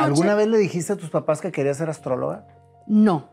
[0.00, 2.46] ¿Alguna vez le dijiste a tus papás que querías ser astróloga?
[2.86, 3.28] No.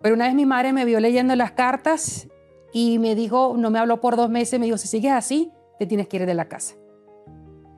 [0.00, 2.28] Pero una vez mi madre me vio leyendo las cartas
[2.72, 5.86] y me dijo, no me habló por dos meses, me dijo, si sigues así, te
[5.86, 6.74] tienes que ir de la casa.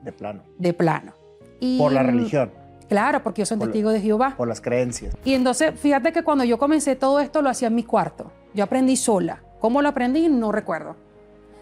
[0.03, 0.43] De plano.
[0.57, 1.13] De plano.
[1.59, 2.51] Y, por la religión.
[2.87, 4.35] Claro, porque yo soy testigo de Jehová.
[4.37, 5.15] Por las creencias.
[5.25, 8.31] Y entonces, fíjate que cuando yo comencé todo esto, lo hacía en mi cuarto.
[8.53, 9.43] Yo aprendí sola.
[9.59, 10.29] ¿Cómo lo aprendí?
[10.29, 10.95] No recuerdo.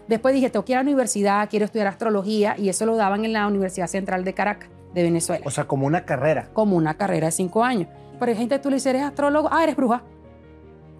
[0.08, 3.24] Después dije, tengo que ir a la universidad, quiero estudiar astrología, y eso lo daban
[3.24, 5.44] en la Universidad Central de Caracas, de Venezuela.
[5.46, 6.48] O sea, como una carrera.
[6.52, 7.88] Como una carrera de cinco años.
[8.18, 10.02] Pero hay gente, tú le dices, eres astrólogo, ah, eres bruja.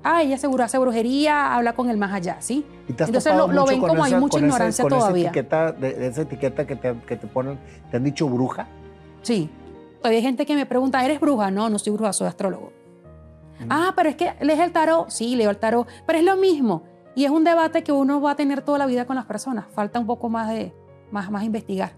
[0.03, 2.65] Ah, ella seguro hace brujería, habla con el más allá, ¿sí?
[2.89, 5.31] Entonces lo, ven como hay mucha ignorancia todavía.
[5.31, 7.59] Esa etiqueta, de, esa etiqueta que te, que te ponen,
[7.91, 8.69] ¿te han dicho bruja?
[9.23, 9.51] Sí.
[9.99, 11.51] Todavía hay gente que me pregunta, ¿eres bruja?
[11.51, 12.73] No, no soy bruja, soy astrólogo.
[13.59, 13.67] Mm.
[13.71, 15.11] Ah, pero es que lees el tarot.
[15.11, 15.89] Sí, leo el tarot.
[16.07, 16.85] Pero es lo mismo.
[17.17, 19.65] Y es un debate que uno va a tener toda la vida con las personas.
[19.75, 20.75] Falta un poco más de
[21.11, 21.93] más, más investigar.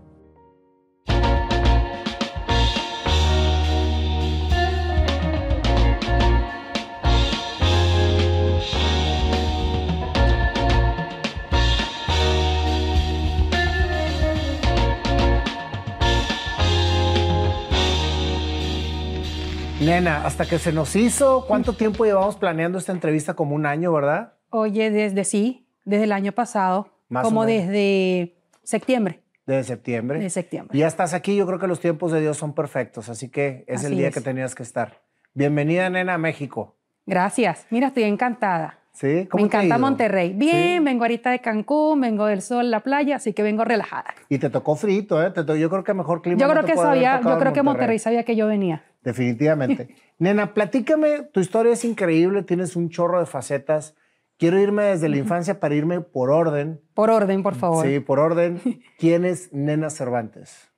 [19.80, 23.34] Nena, hasta que se nos hizo, ¿cuánto tiempo llevamos planeando esta entrevista?
[23.34, 24.37] Como un año, ¿verdad?
[24.50, 26.88] Oye, desde sí, desde el año pasado,
[27.22, 29.22] como desde septiembre.
[29.46, 30.18] Desde septiembre.
[30.20, 30.78] De septiembre.
[30.78, 33.84] Ya estás aquí, yo creo que los tiempos de Dios son perfectos, así que es
[33.84, 35.00] el día que tenías que estar.
[35.34, 36.76] Bienvenida, nena, a México.
[37.06, 37.66] Gracias.
[37.70, 38.78] Mira, estoy encantada.
[38.92, 39.26] ¿Sí?
[39.30, 40.32] ¿Cómo Me encanta Monterrey.
[40.32, 44.12] Bien, vengo ahorita de Cancún, vengo del sol, la playa, así que vengo relajada.
[44.28, 45.32] Y te tocó frito, ¿eh?
[45.36, 46.40] yo creo que mejor clima.
[46.40, 48.82] Yo creo que sabía, yo creo que Monterrey sabía que yo venía.
[49.02, 49.94] Definitivamente.
[50.18, 53.94] Nena, platícame, tu historia es increíble, tienes un chorro de facetas.
[54.38, 56.80] Quiero irme desde la infancia para irme por orden.
[56.94, 57.84] Por orden, por favor.
[57.84, 58.60] Sí, por orden.
[58.98, 60.70] ¿Quién es Nena Cervantes?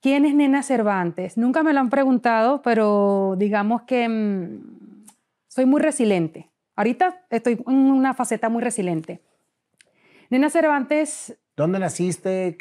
[0.00, 1.36] ¿Quién es Nena Cervantes?
[1.36, 5.04] Nunca me lo han preguntado, pero digamos que mm,
[5.46, 6.50] soy muy resiliente.
[6.74, 9.20] Ahorita estoy en una faceta muy resiliente.
[10.30, 11.38] Nena Cervantes...
[11.54, 12.56] ¿Dónde naciste?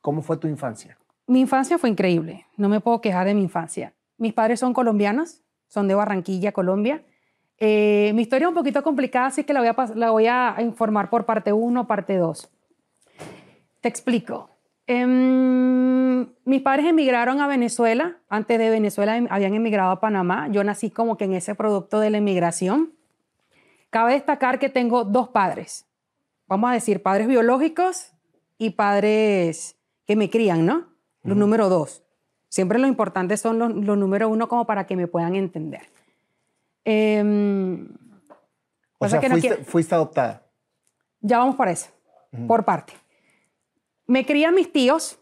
[0.00, 0.96] cómo fue tu infancia?
[1.26, 2.46] Mi infancia fue increíble.
[2.56, 3.92] No me puedo quejar de mi infancia.
[4.16, 7.04] Mis padres son colombianos, son de Barranquilla, Colombia.
[7.58, 10.56] Eh, mi historia es un poquito complicada, así que la voy a, la voy a
[10.60, 12.50] informar por parte 1, parte 2.
[13.80, 14.50] Te explico.
[14.86, 18.16] Em, mis padres emigraron a Venezuela.
[18.28, 20.48] Antes de Venezuela em, habían emigrado a Panamá.
[20.50, 22.92] Yo nací como que en ese producto de la emigración.
[23.90, 25.86] Cabe destacar que tengo dos padres.
[26.46, 28.12] Vamos a decir, padres biológicos
[28.58, 29.76] y padres
[30.06, 30.86] que me crían, ¿no?
[31.22, 32.02] Los número dos.
[32.48, 35.88] Siempre lo importante son los, los número uno como para que me puedan entender.
[36.84, 37.88] Em,
[38.98, 39.20] o sea,
[39.64, 40.46] fuiste, adoptada.
[41.20, 41.90] Ya vamos por eso,
[42.46, 42.92] por parte.
[44.06, 45.18] Me crían mis tíos,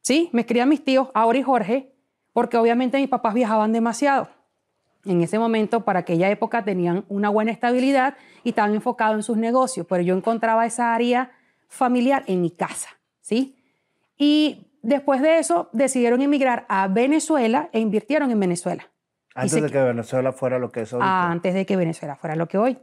[0.00, 0.28] ¿sí?
[0.32, 1.94] Me crían mis tíos, Aura y Jorge,
[2.32, 4.28] porque obviamente mis papás viajaban demasiado.
[5.04, 9.36] En ese momento, para aquella época, tenían una buena estabilidad y estaban enfocados en sus
[9.36, 11.32] negocios, pero yo encontraba esa área
[11.68, 12.88] familiar en mi casa,
[13.20, 13.56] ¿sí?
[14.16, 18.90] Y Después de eso, decidieron emigrar a Venezuela e invirtieron en Venezuela.
[19.34, 21.00] Antes de que Venezuela fuera lo que es hoy.
[21.02, 22.78] Antes de que Venezuela fuera lo que hoy.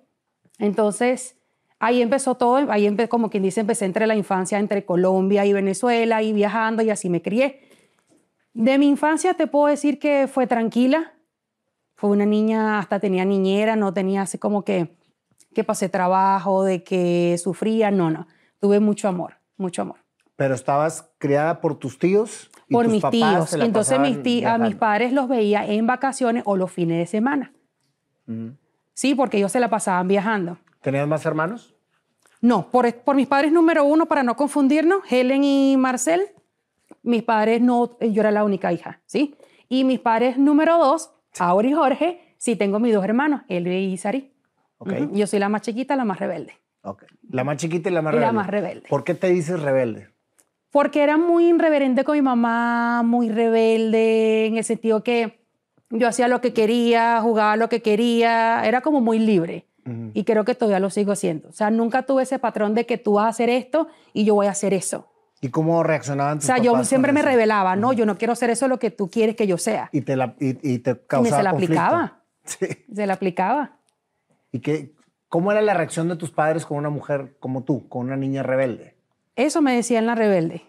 [0.60, 1.38] Entonces,
[1.80, 5.54] ahí empezó todo, ahí empezó, como quien dice, empecé entre la infancia entre Colombia y
[5.54, 7.62] Venezuela y viajando y así me crié.
[8.54, 11.14] De mi infancia te puedo decir que fue tranquila.
[11.96, 14.98] Fue una niña, hasta tenía niñera, no tenía así como que,
[15.54, 18.28] que pasé trabajo, de que sufría, no, no.
[18.60, 19.98] Tuve mucho amor, mucho amor.
[20.36, 22.51] Pero estabas criada por tus tíos.
[22.72, 23.54] Y por mis tíos.
[23.54, 27.52] Entonces mis a mis padres los veía en vacaciones o los fines de semana.
[28.94, 30.58] Sí, porque ellos se la pasaban viajando.
[30.82, 31.76] ¿Tenías más hermanos?
[32.40, 36.22] No, por, por mis padres número uno, para no confundirnos, Helen y Marcel,
[37.04, 39.36] mis padres no, yo era la única hija, ¿sí?
[39.68, 43.98] Y mis padres número dos, Aura y Jorge, sí tengo mis dos hermanos, él y
[43.98, 44.32] Sari.
[44.78, 45.10] Okay.
[45.12, 46.54] Yo soy la más chiquita, la más rebelde.
[46.82, 47.10] Okay.
[47.30, 48.28] La más chiquita y la más rebelde.
[48.28, 48.88] la más rebelde.
[48.90, 50.10] ¿Por qué te dices rebelde?
[50.72, 55.42] Porque era muy irreverente con mi mamá, muy rebelde, en el sentido que
[55.90, 59.68] yo hacía lo que quería, jugaba lo que quería, era como muy libre.
[60.14, 61.50] Y creo que todavía lo sigo haciendo.
[61.50, 64.36] O sea, nunca tuve ese patrón de que tú vas a hacer esto y yo
[64.36, 65.08] voy a hacer eso.
[65.42, 68.52] ¿Y cómo reaccionaban tus O sea, yo siempre me revelaba, no, yo no quiero hacer
[68.52, 69.90] eso lo que tú quieres que yo sea.
[69.92, 72.18] Y te, la, y, te causaba y se la aplicaba.
[72.44, 72.66] Sí.
[72.94, 73.78] Se la aplicaba.
[74.52, 74.94] ¿Y qué,
[75.30, 78.42] cómo era la reacción de tus padres con una mujer como tú, con una niña
[78.42, 78.96] rebelde?
[79.36, 80.64] Eso me decía en la rebelde.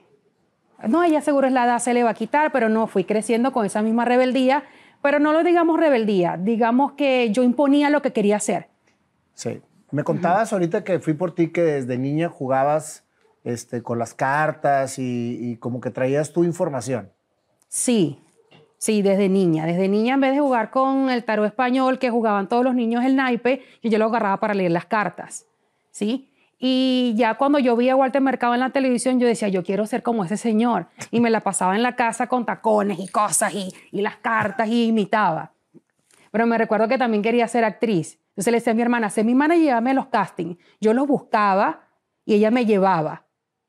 [0.89, 3.53] No, ella seguro es la edad, se le va a quitar, pero no, fui creciendo
[3.53, 4.65] con esa misma rebeldía,
[5.01, 8.69] pero no lo digamos rebeldía, digamos que yo imponía lo que quería hacer.
[9.35, 9.61] Sí.
[9.91, 13.05] Me contabas ahorita que fui por ti que desde niña jugabas
[13.45, 17.11] este, con las cartas y, como que traías tu información.
[17.69, 18.19] Sí,
[18.79, 19.65] Sí, desde niña.
[19.65, 23.05] Desde niña, en vez de jugar con el tarot español que jugaban todos los niños
[23.05, 25.47] el naipe, yo, yo lo agarraba para leer las cartas.
[25.93, 26.32] ¿Sí?
[26.65, 29.85] Y ya cuando yo vi a Walter Mercado en la televisión, yo decía, yo quiero
[29.85, 30.87] ser como ese señor.
[31.11, 34.69] Y me la pasaba en la casa con tacones y cosas y, y las cartas
[34.69, 35.55] y imitaba.
[36.31, 38.21] Pero me recuerdo que también quería ser actriz.
[38.29, 40.57] Entonces le decía a mi hermana, sé mi hermana y llévame los castings.
[40.81, 41.89] Yo los buscaba
[42.25, 43.25] y ella me llevaba.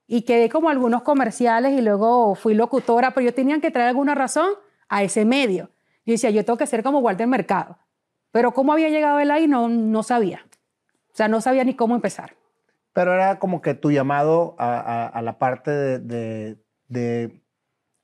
[0.05, 4.13] Y quedé como algunos comerciales y luego fui locutora, pero yo tenía que traer alguna
[4.13, 4.51] razón
[4.87, 5.71] a ese medio.
[6.05, 7.79] Yo decía, yo tengo que ser como Walter Mercado.
[8.29, 10.45] Pero cómo había llegado él ahí no, no sabía.
[11.11, 12.35] O sea, no sabía ni cómo empezar.
[12.93, 16.57] Pero era como que tu llamado a, a, la parte de, de,
[16.87, 17.41] de,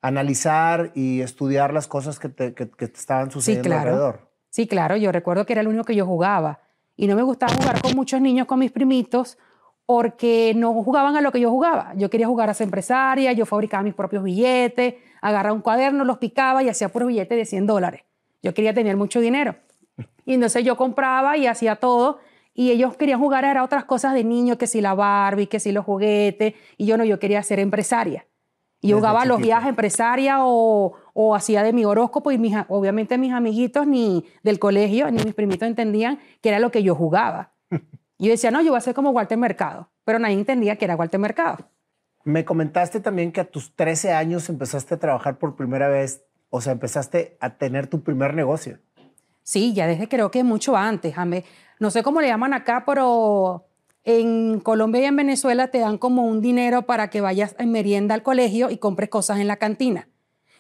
[0.02, 3.90] analizar y estudiar las cosas que te, que, que te estaban sucediendo sí, claro.
[3.90, 4.30] alrededor.
[4.50, 4.96] Sí, claro.
[4.98, 6.60] Yo recuerdo que era el único que yo jugaba.
[6.96, 9.38] Y no me gustaba jugar con muchos niños, con mis primitos,
[9.86, 11.94] porque no jugaban a lo que yo jugaba.
[11.96, 16.18] Yo quería jugar a ser empresaria, yo fabricaba mis propios billetes, agarraba un cuaderno, los
[16.18, 18.04] picaba y hacía puros billetes de 100 dólares.
[18.44, 19.56] Yo quería tener mucho dinero.
[20.26, 22.20] Y entonces yo compraba y hacía todo
[22.60, 25.72] y ellos querían jugar a otras cosas de niños, que si la Barbie, que si
[25.72, 28.28] los juguetes, y yo no, yo quería ser empresaria.
[28.82, 33.32] Y jugaba los viajes empresaria o, o, hacía de mi horóscopo y mis, obviamente mis
[33.32, 37.54] amiguitos ni del colegio ni mis primitos entendían que era lo que yo jugaba.
[38.18, 40.84] Y yo decía, no, yo voy a ser como Walter Mercado, pero nadie entendía que
[40.84, 41.70] era Walter Mercado.
[42.26, 46.60] Me comentaste también que a tus 13 años empezaste a trabajar por primera vez, o
[46.60, 48.80] sea, empezaste a tener tu primer negocio.
[49.44, 51.16] Sí, ya desde creo que mucho antes.
[51.80, 53.66] No sé cómo le llaman acá, pero
[54.04, 58.16] en Colombia y en Venezuela te dan como un dinero para que vayas en merienda
[58.16, 60.10] al colegio y compres cosas en la cantina.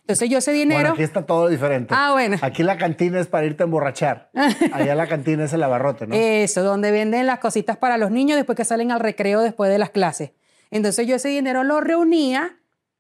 [0.02, 0.80] Entonces yo ese dinero...
[0.80, 1.94] Bueno, aquí está todo diferente.
[1.96, 2.38] Ah, bueno.
[2.42, 4.32] Aquí la cantina es para irte a emborrachar.
[4.74, 6.16] Allá la cantina es el abarrote, ¿no?
[6.16, 9.78] Eso, donde venden las cositas para los niños después que salen al recreo después de
[9.78, 10.32] las clases.
[10.72, 12.58] Entonces yo ese dinero lo reunía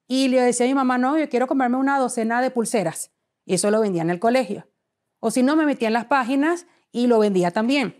[0.07, 3.12] y le decía a mi mamá, no, yo quiero comprarme una docena de pulseras.
[3.44, 4.68] Y eso lo vendía en el colegio.
[5.19, 7.95] O si no, me metía en las páginas y lo vendía también.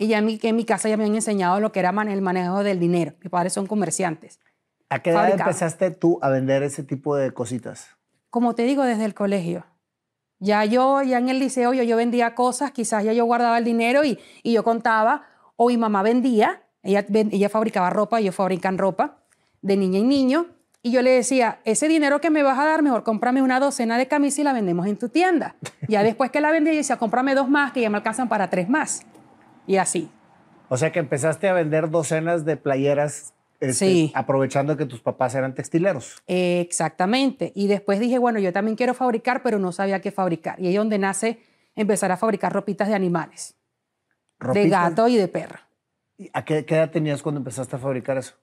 [0.00, 2.22] Y ya en mi, en mi casa ya me han enseñado lo que era el
[2.22, 3.12] manejo del dinero.
[3.20, 4.40] Mis padres son comerciantes.
[4.88, 7.98] ¿A qué edad empezaste tú a vender ese tipo de cositas?
[8.30, 9.66] Como te digo, desde el colegio.
[10.38, 13.64] Ya yo, ya en el liceo, yo, yo vendía cosas, quizás ya yo guardaba el
[13.64, 15.26] dinero y, y yo contaba,
[15.56, 19.18] o mi mamá vendía, ella, ella fabricaba ropa, yo fabrican ropa
[19.60, 20.46] de niña y niño,
[20.82, 23.98] y yo le decía, ese dinero que me vas a dar, mejor cómprame una docena
[23.98, 25.56] de camisas y la vendemos en tu tienda.
[25.88, 28.48] Ya después que la vendí, yo decía, cómprame dos más, que ya me alcanzan para
[28.48, 29.04] tres más.
[29.70, 30.10] Y así.
[30.68, 34.12] O sea que empezaste a vender docenas de playeras este, Sí.
[34.16, 36.20] aprovechando que tus papás eran textileros.
[36.26, 37.52] Exactamente.
[37.54, 40.58] Y después dije, bueno, yo también quiero fabricar, pero no sabía qué fabricar.
[40.58, 41.38] Y ahí es donde nace
[41.76, 43.54] empezar a fabricar ropitas de animales,
[44.40, 44.70] de Ropitas.
[44.70, 45.60] gato y de perro.
[46.18, 48.34] ¿Y ¿A qué, qué edad tenías cuando empezaste a fabricar eso?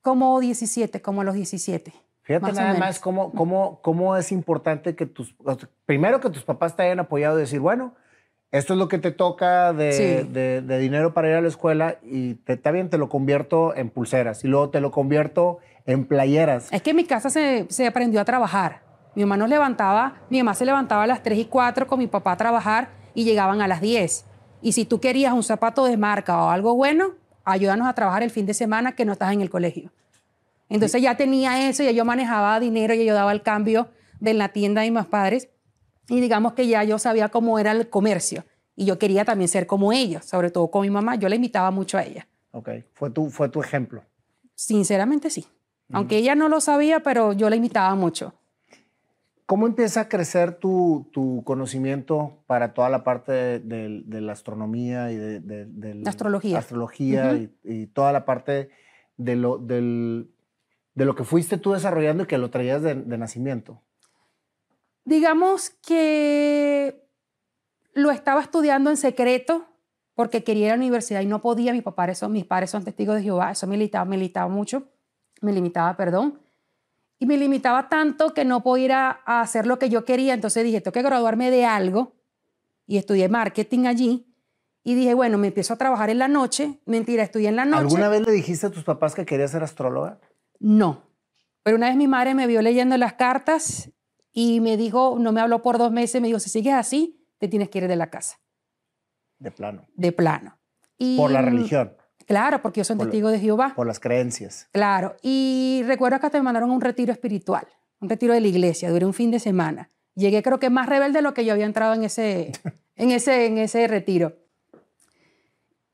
[0.00, 1.92] Como 17, como a los 17.
[2.22, 5.34] Fíjate más nada más cómo, cómo, cómo es importante que tus,
[5.86, 7.96] primero que tus papás te hayan apoyado y decir, bueno,
[8.50, 10.28] esto es lo que te toca de, Sí.
[10.32, 13.74] de- de dinero para ir a la escuela y te, está bien, te lo convierto
[13.76, 16.68] en pulseras y luego te lo convierto en playeras.
[16.72, 18.82] Es que en mi casa se, se aprendió a trabajar.
[19.14, 22.06] Mi mamá nos levantaba, mi mamá se levantaba a las 3 y 4 con mi
[22.06, 24.24] papá a trabajar y llegaban a las 10.
[24.62, 27.12] Y si tú querías un zapato de marca o algo bueno,
[27.44, 29.90] ayúdanos a trabajar el fin de semana que no estás en el colegio.
[30.68, 33.88] Entonces ya tenía eso, ya yo manejaba dinero, ya yo daba el cambio
[34.20, 35.48] de la tienda de mis padres
[36.08, 38.44] y digamos que ya yo sabía cómo era el comercio
[38.76, 41.70] y yo quería también ser como ellos, sobre todo con mi mamá, yo la invitaba
[41.70, 42.26] mucho a ella.
[42.52, 44.02] Ok, fue tu, fue tu ejemplo.
[44.54, 45.46] Sinceramente sí.
[45.92, 48.34] Aunque ella no lo sabía, pero yo la invitaba mucho.
[49.46, 54.32] ¿Cómo empieza a crecer tu, tu conocimiento para toda la parte de, de- de la
[54.32, 56.58] astronomía y de, de- del- Astrología.
[56.58, 57.48] astrología Ujú.
[57.64, 58.68] y, y toda la parte
[59.16, 60.30] de lo, del-
[60.94, 63.80] de lo que fuiste tú desarrollando y que lo traías de nacimiento?
[65.08, 67.08] Digamos que
[67.94, 69.64] lo estaba estudiando en secreto
[70.14, 71.72] porque quería ir a la universidad y no podía.
[71.72, 73.52] Mis papás son, mis padres son testigos de Jehová.
[73.52, 74.82] Eso me limitaba, me limitaba mucho.
[75.40, 76.38] Me limitaba, perdón.
[77.18, 80.34] Y me limitaba tanto que no podía ir a, a hacer lo que yo quería.
[80.34, 82.12] Entonces dije, tengo que graduarme de algo.
[82.86, 84.26] Y estudié marketing allí.
[84.84, 86.80] Y dije, bueno, me empiezo a trabajar en la noche.
[86.84, 87.80] Mentira, estudié en la noche.
[87.80, 90.20] ¿Alguna vez le dijiste a tus papás que querías ser astróloga?
[90.60, 91.04] No.
[91.62, 93.90] Pero una vez mi madre me vio leyendo las cartas
[94.40, 97.48] y me dijo, no me habló por dos meses, me dijo, si sigues así, te
[97.48, 98.38] tienes que ir de la casa,
[99.40, 99.86] De plano.
[99.96, 100.58] de plano.
[100.96, 101.92] Y, Por la religión,
[102.26, 103.72] Claro, porque yo soy Por la- testigo de Jehová.
[103.74, 104.68] por las creencias.
[104.70, 105.16] Claro.
[105.22, 107.66] Y recuerdo que hasta me mandaron a un retiro espiritual,
[108.00, 109.90] un retiro de la iglesia, duré un fin de semana.
[110.14, 112.52] Llegué creo que más rebelde de lo que yo había entrado en ese,
[112.96, 114.36] en ese, en ese retiro.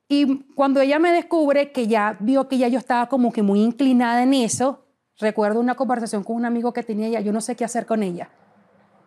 [0.08, 3.62] Y cuando ella me descubre que ya vio que ya yo estaba como que muy
[3.62, 4.83] inclinada en eso,
[5.18, 8.02] recuerdo una conversación con un amigo que tenía ella, yo no sé qué hacer con
[8.02, 8.30] ella.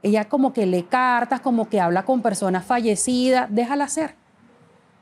[0.03, 4.15] Ella como que lee cartas, como que habla con personas fallecidas, déjala hacer.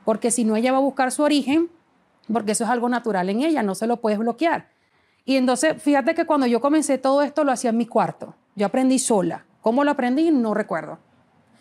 [0.04, 1.70] Porque si no, ella va a buscar su origen,
[2.32, 4.68] porque eso es algo natural en ella, no se lo puedes bloquear.
[5.24, 8.34] Y entonces, fíjate que cuando yo comencé todo esto, lo hacía en mi cuarto.
[8.54, 9.44] Yo aprendí sola.
[9.60, 10.30] ¿Cómo lo aprendí?
[10.30, 10.98] No recuerdo.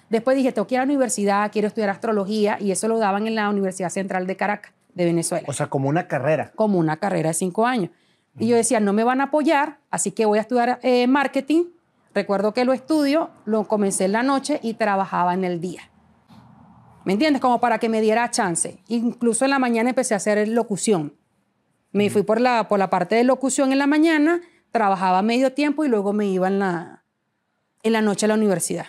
[0.09, 3.25] Después dije, tengo que ir a la universidad, quiero estudiar astrología, y eso lo daban
[3.25, 5.45] en la Universidad Central de Caracas, de Venezuela.
[5.49, 6.51] O sea, como una carrera.
[6.55, 7.89] Como una carrera de cinco años.
[8.37, 11.65] Y yo decía, no me van a apoyar, así que voy a estudiar eh, marketing.
[12.13, 15.89] Recuerdo que lo estudio, lo comencé en la noche y trabajaba en el día.
[17.05, 17.41] ¿Me entiendes?
[17.41, 18.79] Como para que me diera chance.
[18.87, 21.13] Incluso en la mañana empecé a hacer locución.
[21.91, 25.85] Me fui por la, por la parte de locución en la mañana, trabajaba medio tiempo
[25.85, 27.03] y luego me iba en la,
[27.83, 28.87] en la noche a la universidad.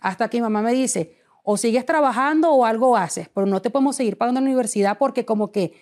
[0.00, 3.70] Hasta que mi mamá me dice, o sigues trabajando o algo haces, pero no te
[3.70, 5.74] podemos seguir pagando la universidad porque como que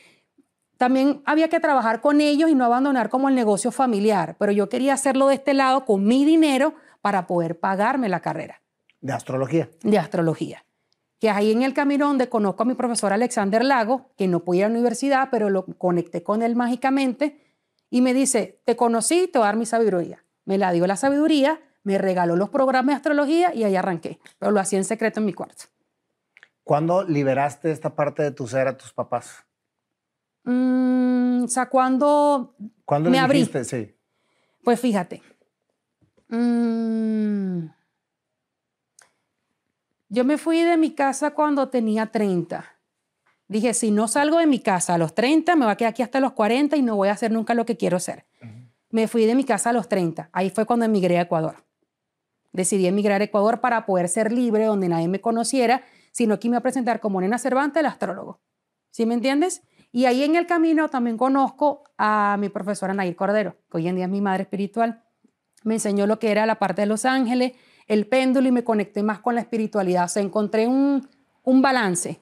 [0.77, 4.69] también había que trabajar con ellos y no abandonar como el negocio familiar, pero yo
[4.69, 8.63] quería hacerlo de este lado con mi dinero para poder pagarme la carrera.
[9.01, 9.69] De astrología.
[9.83, 10.65] De astrología.
[11.21, 14.59] Que ahí en el camino donde conozco a mi profesor Alexander Lago, que no pude
[14.59, 17.41] ir a la universidad, pero lo conecté con él mágicamente,
[17.91, 20.25] y me dice, te conocí, te voy a dar mi sabiduría.
[20.45, 24.51] Me la dio la sabiduría, me regaló los programas de astrología y ahí arranqué, pero
[24.51, 25.65] lo hacía en secreto en mi cuarto.
[26.65, 29.45] ¿Cuándo liberaste esta parte de tu ser a tus papás?
[30.45, 33.39] Mm, o sea, cuando ¿Cuándo me abrí.
[33.41, 33.65] dijiste?
[33.65, 33.95] Sí.
[34.63, 35.23] Pues fíjate.
[36.29, 37.67] Mm,
[40.09, 42.65] yo me fui de mi casa cuando tenía 30.
[43.49, 46.03] Dije, si no salgo de mi casa a los 30, me voy a quedar aquí
[46.03, 48.25] hasta los 40 y no voy a hacer nunca lo que quiero hacer.
[48.91, 50.31] Me fui de mi casa a los 30.
[50.33, 51.65] Ahí fue cuando emigré a Ecuador.
[52.53, 55.83] Decidí emigrar a Ecuador para poder ser libre, donde nadie me conociera,
[56.13, 58.41] sino que me iba a presentar como Nena Cervantes, el astrólogo.
[58.91, 59.63] ¿Sí me entiendes?
[59.95, 63.95] Y ahí en el camino también conozco a mi profesora Nair Cordero, que hoy en
[63.95, 65.05] día es mi madre espiritual.
[65.63, 67.53] Me enseñó lo que era la parte de los ángeles,
[67.87, 70.07] el péndulo y me conecté más con la espiritualidad.
[70.07, 71.09] O sea, encontré un,
[71.45, 72.19] un balance.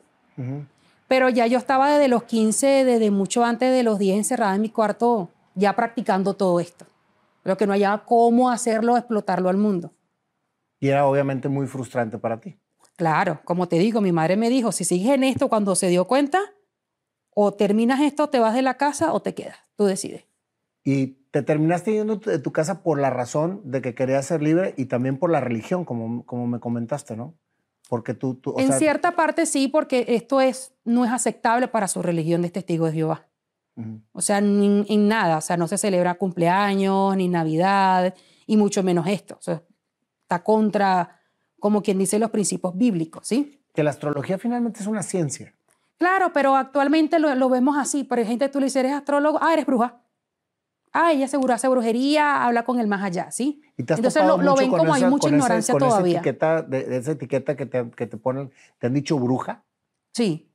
[1.08, 4.60] Pero ya yo estaba desde los 15, desde mucho antes de los 10 encerrada en
[4.60, 6.84] mi cuarto, ya practicando todo esto.
[7.42, 9.92] Lo que no hallaba cómo hacerlo, explotarlo al mundo.
[10.78, 12.54] Y era obviamente muy frustrante para ti.
[12.96, 16.04] Claro, como te digo, mi madre me dijo, si sigues en esto cuando se dio
[16.06, 16.38] cuenta,
[17.34, 19.56] o terminas esto, te vas de la casa o te quedas.
[19.76, 20.24] Tú decides.
[20.84, 24.74] Y te terminaste yendo de tu casa por la razón de que querías ser libre
[24.76, 27.34] y también por la religión, como, como me comentaste, ¿no?
[27.88, 31.68] Porque tú, tú o en sea, cierta parte sí, porque esto es, no es aceptable
[31.68, 33.28] para su religión de testigos de Jehová.
[34.12, 35.38] O sea, en nada.
[35.38, 38.14] O sea, no se celebra cumpleaños, ni Navidad,
[38.46, 39.36] y mucho menos esto.
[39.38, 39.62] O sea,
[40.22, 41.20] está contra,
[41.58, 43.62] como quien dice, los principios bíblicos, ¿sí?
[43.74, 45.54] que la astrología finalmente es una ciencia.
[45.98, 48.04] Claro, pero actualmente lo, lo vemos así.
[48.04, 50.00] Por ejemplo, tú le dices, eres astrólogo, ah, eres bruja.
[50.92, 53.62] Ah, ella seguro hace brujería, habla con el más allá, ¿sí?
[53.78, 55.72] Y te has Entonces lo, lo ven con como hay esa- mucha con esa- ignorancia
[55.72, 56.18] con esa todavía.
[56.18, 59.62] etiqueta, de, de esa etiqueta que te, que te ponen, te han dicho bruja.
[60.12, 60.50] Sí.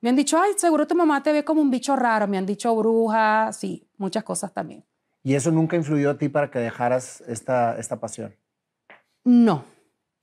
[0.00, 2.26] Me han dicho, ay, seguro tu mamá te ve como un bicho raro.
[2.26, 4.84] Me han dicho bruja, sí, muchas cosas también.
[5.22, 8.34] Y eso nunca influyó a ti para que dejaras esta, esta pasión.
[9.24, 9.64] No.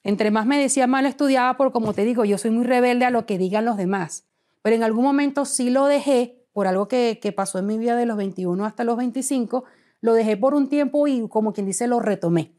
[0.03, 3.09] Entre más me decía, lo estudiaba, por como te digo, yo soy muy rebelde a
[3.09, 4.25] lo que digan los demás.
[4.65, 7.95] Pero en algún momento sí lo dejé por algo que, que pasó en mi vida
[7.95, 9.63] de los 21 hasta los 25.
[10.01, 12.55] Lo dejé por un tiempo y, como quien dice, lo retomé.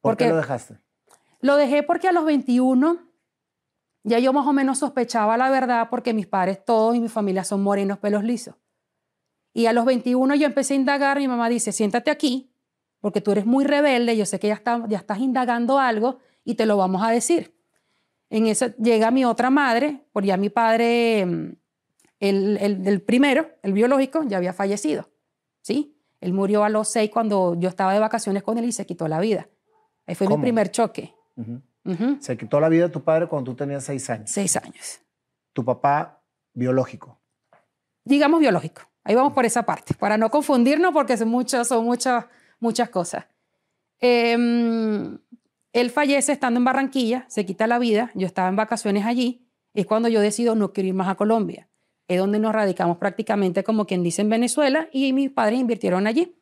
[0.00, 0.78] ¿Por qué Porque- lo dejaste?
[1.40, 3.00] Lo dejé porque a los 21
[4.04, 7.42] ya yo más o menos sospechaba la verdad porque mis padres todos y mi familia
[7.42, 8.54] son morenos, pelos lisos.
[9.52, 12.54] Y a los 21 yo empecé a indagar, mi mamá dice, siéntate aquí
[13.00, 16.54] porque tú eres muy rebelde, yo sé que ya, está- ya estás indagando algo y
[16.54, 17.57] te lo vamos a decir.
[18.30, 21.56] En eso llega mi otra madre, porque ya mi padre, mm,
[22.20, 25.08] el, el, el primero, el biológico, ya había fallecido.
[25.62, 25.96] ¿sí?
[26.20, 29.06] Él murió a los seis cuando yo estaba de vacaciones con él y se quitó
[29.08, 29.48] la vida.
[30.06, 30.38] Ahí fue ¿Cómo?
[30.38, 31.14] mi primer choque.
[32.20, 34.30] Se quitó la vida de tu padre cuando tú tenías seis años.
[34.30, 35.00] Seis años.
[35.52, 37.18] Tu papá biológico.
[38.04, 38.82] Digamos biológico.
[39.04, 42.26] Ahí vamos por esa parte, para no confundirnos porque son muchas, son muchas,
[42.60, 43.26] muchas cosas.
[44.00, 45.18] Em,
[45.80, 49.86] él fallece estando en Barranquilla, se quita la vida, yo estaba en vacaciones allí, es
[49.86, 51.68] cuando yo decido no quiero ir más a Colombia.
[52.08, 56.34] Es donde nos radicamos prácticamente como quien dice en Venezuela y mis padres invirtieron allí.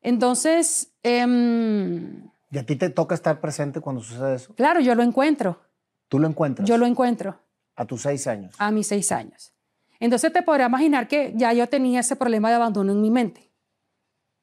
[0.00, 4.54] Entonces, em, Y a ti te toca estar presente cuando sucede eso.
[4.54, 5.60] claro, yo lo encuentro,
[6.08, 7.40] Tú lo encuentras yo lo encuentro.
[7.76, 8.54] a tus seis años.
[8.58, 9.52] a mis seis años.
[10.00, 13.50] Entonces te podrás imaginar que ya yo tenía ese problema de abandono en mi mente.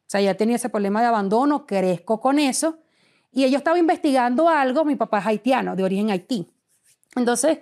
[0.01, 2.79] O sea, ya tenía ese problema de abandono, crezco con eso.
[3.31, 6.51] Y yo estaba investigando algo, mi papá es haitiano, de origen haití.
[7.15, 7.59] Entonces,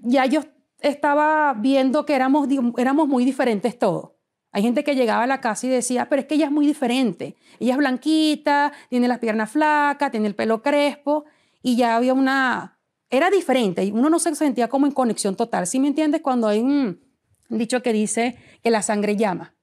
[0.00, 0.42] ya yo
[0.78, 4.10] estaba viendo que éramos, éramos muy diferentes todos.
[4.52, 6.66] Hay gente que llegaba a la casa y decía, pero es que ella es muy
[6.66, 7.36] diferente.
[7.58, 11.24] Ella es blanquita, tiene las piernas flacas, tiene el pelo crespo
[11.62, 12.78] y ya había una...
[13.08, 13.90] Era diferente.
[13.92, 15.66] Uno no se sentía como en conexión total.
[15.66, 16.20] ¿Sí me entiendes?
[16.20, 17.00] Cuando hay un
[17.48, 19.54] dicho que dice que la sangre llama.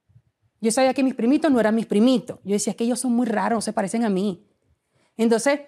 [0.62, 2.40] Yo sabía que mis primitos no eran mis primitos.
[2.44, 4.46] Yo decía, es que ellos son muy raros, se parecen a mí.
[5.24, 5.60] Entonces,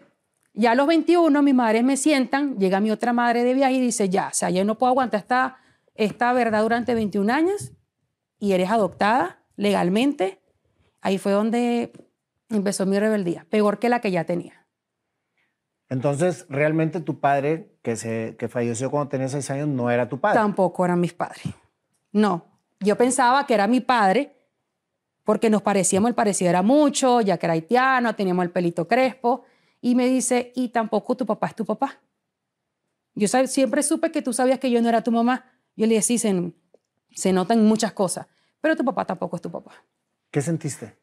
[0.53, 3.81] ya a los 21, mis madres me sientan, llega mi otra madre de viaje y
[3.81, 5.57] dice, ya, o sea, yo no puedo aguantar esta,
[5.93, 7.73] esta verdad durante 21 años
[8.39, 10.41] y eres adoptada legalmente.
[11.01, 11.91] Ahí fue donde
[12.49, 14.65] empezó mi rebeldía, peor que la que ya tenía.
[15.89, 20.17] Entonces, realmente tu padre, que, se, que falleció cuando tenía seis años, no era tu
[20.17, 20.39] padre.
[20.39, 21.43] Tampoco eran mis padres.
[22.13, 22.45] No,
[22.79, 24.33] yo pensaba que era mi padre
[25.31, 29.45] porque nos parecíamos, el parecido era mucho, ya que era haitiano, teníamos el pelito crespo,
[29.79, 32.01] y me dice, y tampoco tu papá es tu papá.
[33.15, 35.45] Yo siempre supe que tú sabías que yo no era tu mamá.
[35.77, 36.51] Yo le dije, sí, se,
[37.11, 38.27] se notan muchas cosas,
[38.59, 39.71] pero tu papá tampoco es tu papá.
[40.31, 40.97] ¿Qué sentiste?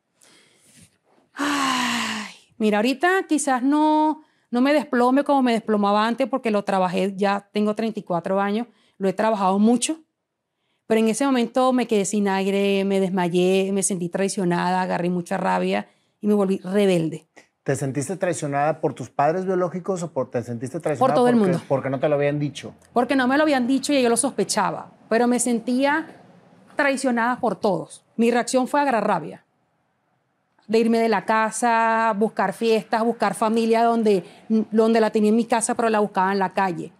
[1.33, 7.15] Ay, mira, ahorita quizás no, no me desplome como me desplomaba antes porque lo trabajé,
[7.17, 8.67] ya tengo 34 años,
[8.99, 10.01] lo he trabajado mucho,
[10.89, 15.37] pero en ese momento me quedé sin aire, me desmayé, me sentí traicionada, agarré mucha
[15.37, 15.87] rabia
[16.19, 17.29] y me volví rebelde.
[17.63, 21.39] ¿Te sentiste traicionada por tus padres biológicos o por te sentiste traicionada por todo porque,
[21.39, 21.65] el mundo?
[21.69, 22.75] porque no te lo habían dicho?
[22.95, 26.07] Porque no me lo habían dicho y yo lo sospechaba, pero me sentía
[26.75, 28.03] traicionada por todos.
[28.17, 29.45] Mi reacción fue agarrar rabia.
[30.69, 35.45] De irme de la casa, buscar fiestas, buscar familia donde, donde la tenía en mi
[35.45, 36.93] casa, pero la buscaba en la calle.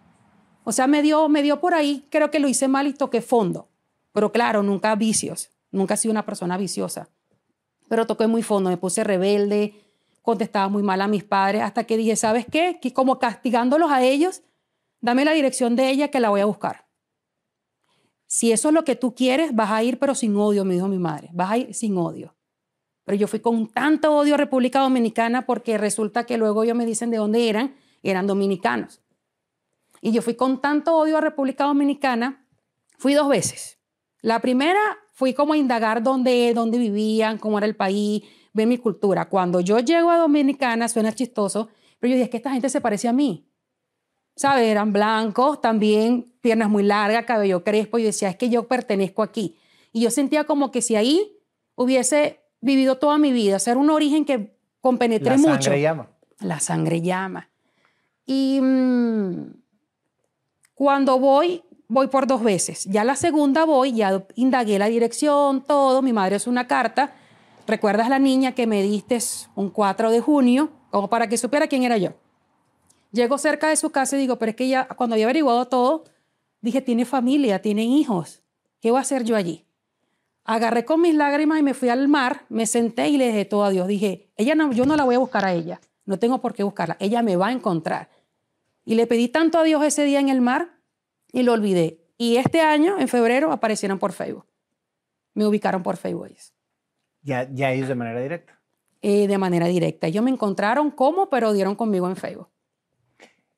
[0.63, 3.21] O sea, me dio, me dio por ahí, creo que lo hice mal y toqué
[3.23, 3.68] fondo.
[4.11, 5.49] Pero claro, nunca vicios.
[5.71, 7.09] Nunca he sido una persona viciosa.
[7.87, 9.73] Pero toqué muy fondo, me puse rebelde,
[10.21, 12.79] contestaba muy mal a mis padres, hasta que dije, ¿sabes qué?
[12.81, 14.43] Que como castigándolos a ellos,
[15.01, 16.87] dame la dirección de ella que la voy a buscar.
[18.27, 20.87] Si eso es lo que tú quieres, vas a ir, pero sin odio, me dijo
[20.87, 21.29] mi madre.
[21.33, 22.35] Vas a ir sin odio.
[23.05, 26.85] Pero yo fui con tanto odio a República Dominicana porque resulta que luego ellos me
[26.85, 29.01] dicen de dónde eran, eran dominicanos.
[29.99, 32.45] Y yo fui con tanto odio a República Dominicana,
[32.99, 33.78] fui dos veces.
[34.21, 34.79] La primera
[35.11, 39.29] fui como a indagar dónde, dónde vivían, cómo era el país, ver mi cultura.
[39.29, 42.81] Cuando yo llego a Dominicana, suena chistoso, pero yo dije, es que esta gente se
[42.81, 43.45] parece a mí.
[44.35, 44.67] ¿Sabes?
[44.67, 47.97] Eran blancos, también piernas muy largas, cabello crespo.
[47.97, 49.57] Y yo decía, es que yo pertenezco aquí.
[49.91, 51.37] Y yo sentía como que si ahí
[51.75, 55.49] hubiese vivido toda mi vida, ser un origen que compenetre mucho.
[55.49, 56.09] La sangre llama.
[56.39, 57.49] La sangre llama.
[58.25, 59.53] Y mmm,
[60.73, 62.85] cuando voy, voy por dos veces.
[62.85, 66.01] Ya la segunda voy, ya indagué la dirección, todo.
[66.01, 67.13] Mi madre es una carta.
[67.67, 69.19] ¿Recuerdas la niña que me diste
[69.55, 70.69] un 4 de junio?
[70.91, 72.13] Como para que supiera quién era yo.
[73.11, 76.05] Llego cerca de su casa y digo, pero es que ya cuando había averiguado todo,
[76.61, 78.43] dije, tiene familia, tiene hijos.
[78.79, 79.65] ¿Qué voy a hacer yo allí?
[80.45, 83.63] Agarré con mis lágrimas y me fui al mar, me senté y le dije todo
[83.63, 83.87] a Dios.
[83.87, 86.63] Dije, ella no, yo no la voy a buscar a ella, no tengo por qué
[86.63, 88.09] buscarla, ella me va a encontrar.
[88.85, 90.78] Y le pedí tanto a Dios ese día en el mar
[91.31, 91.99] y lo olvidé.
[92.17, 94.45] Y este año, en febrero, aparecieron por Facebook.
[95.33, 96.29] Me ubicaron por Facebook
[97.21, 98.59] Ya, ya ellos de manera directa.
[99.01, 100.07] Eh, de manera directa.
[100.07, 102.49] Ellos me encontraron como, pero dieron conmigo en Facebook.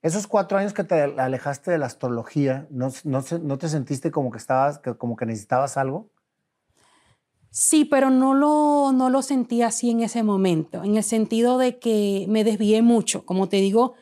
[0.03, 4.31] Esos cuatro años que te alejaste de la astrología, ¿no, no, no te sentiste como
[4.31, 6.09] que, estabas, que, como que necesitabas algo?
[7.51, 11.79] Sí, pero no lo, no lo sentí así en ese momento, en el sentido de
[11.79, 13.25] que me desvié mucho.
[13.25, 13.93] Como te digo,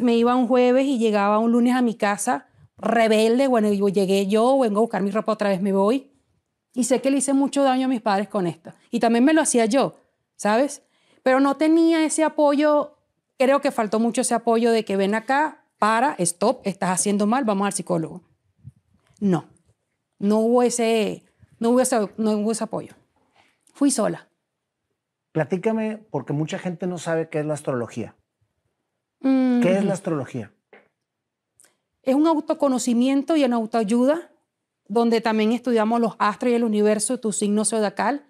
[0.00, 3.48] me iba un jueves y llegaba un lunes a mi casa rebelde.
[3.48, 6.12] Bueno, digo, llegué yo, vengo a buscar mi ropa otra vez, me voy.
[6.74, 8.72] Y sé que le hice mucho daño a mis padres con esto.
[8.90, 9.96] Y también me lo hacía yo,
[10.36, 10.82] ¿sabes?
[11.22, 12.96] Pero no tenía ese apoyo
[13.42, 17.44] creo que faltó mucho ese apoyo de que ven acá, para, stop, estás haciendo mal,
[17.44, 18.22] vamos al psicólogo.
[19.18, 19.48] No,
[20.18, 21.24] no hubo ese,
[21.58, 22.94] no hubo ese, no hubo ese apoyo.
[23.72, 24.28] Fui sola.
[25.32, 28.14] Platícame, porque mucha gente no sabe qué es la astrología.
[29.20, 30.51] ¿Qué es la astrología?
[32.02, 34.30] Es un autoconocimiento y una autoayuda,
[34.88, 38.26] donde también estudiamos los astros y el universo, tu signo zodiacal,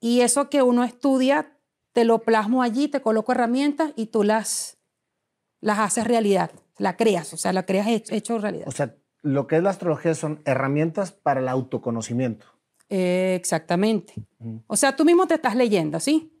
[0.00, 1.56] y eso que uno estudia
[1.92, 4.78] te lo plasmo allí, te coloco herramientas y tú las,
[5.60, 8.66] las haces realidad, la creas, o sea, la creas hecho realidad.
[8.66, 12.46] O sea, lo que es la astrología son herramientas para el autoconocimiento.
[12.88, 14.14] exactamente.
[14.66, 16.32] O sea, tú mismo te estás leyendo, ¿sí?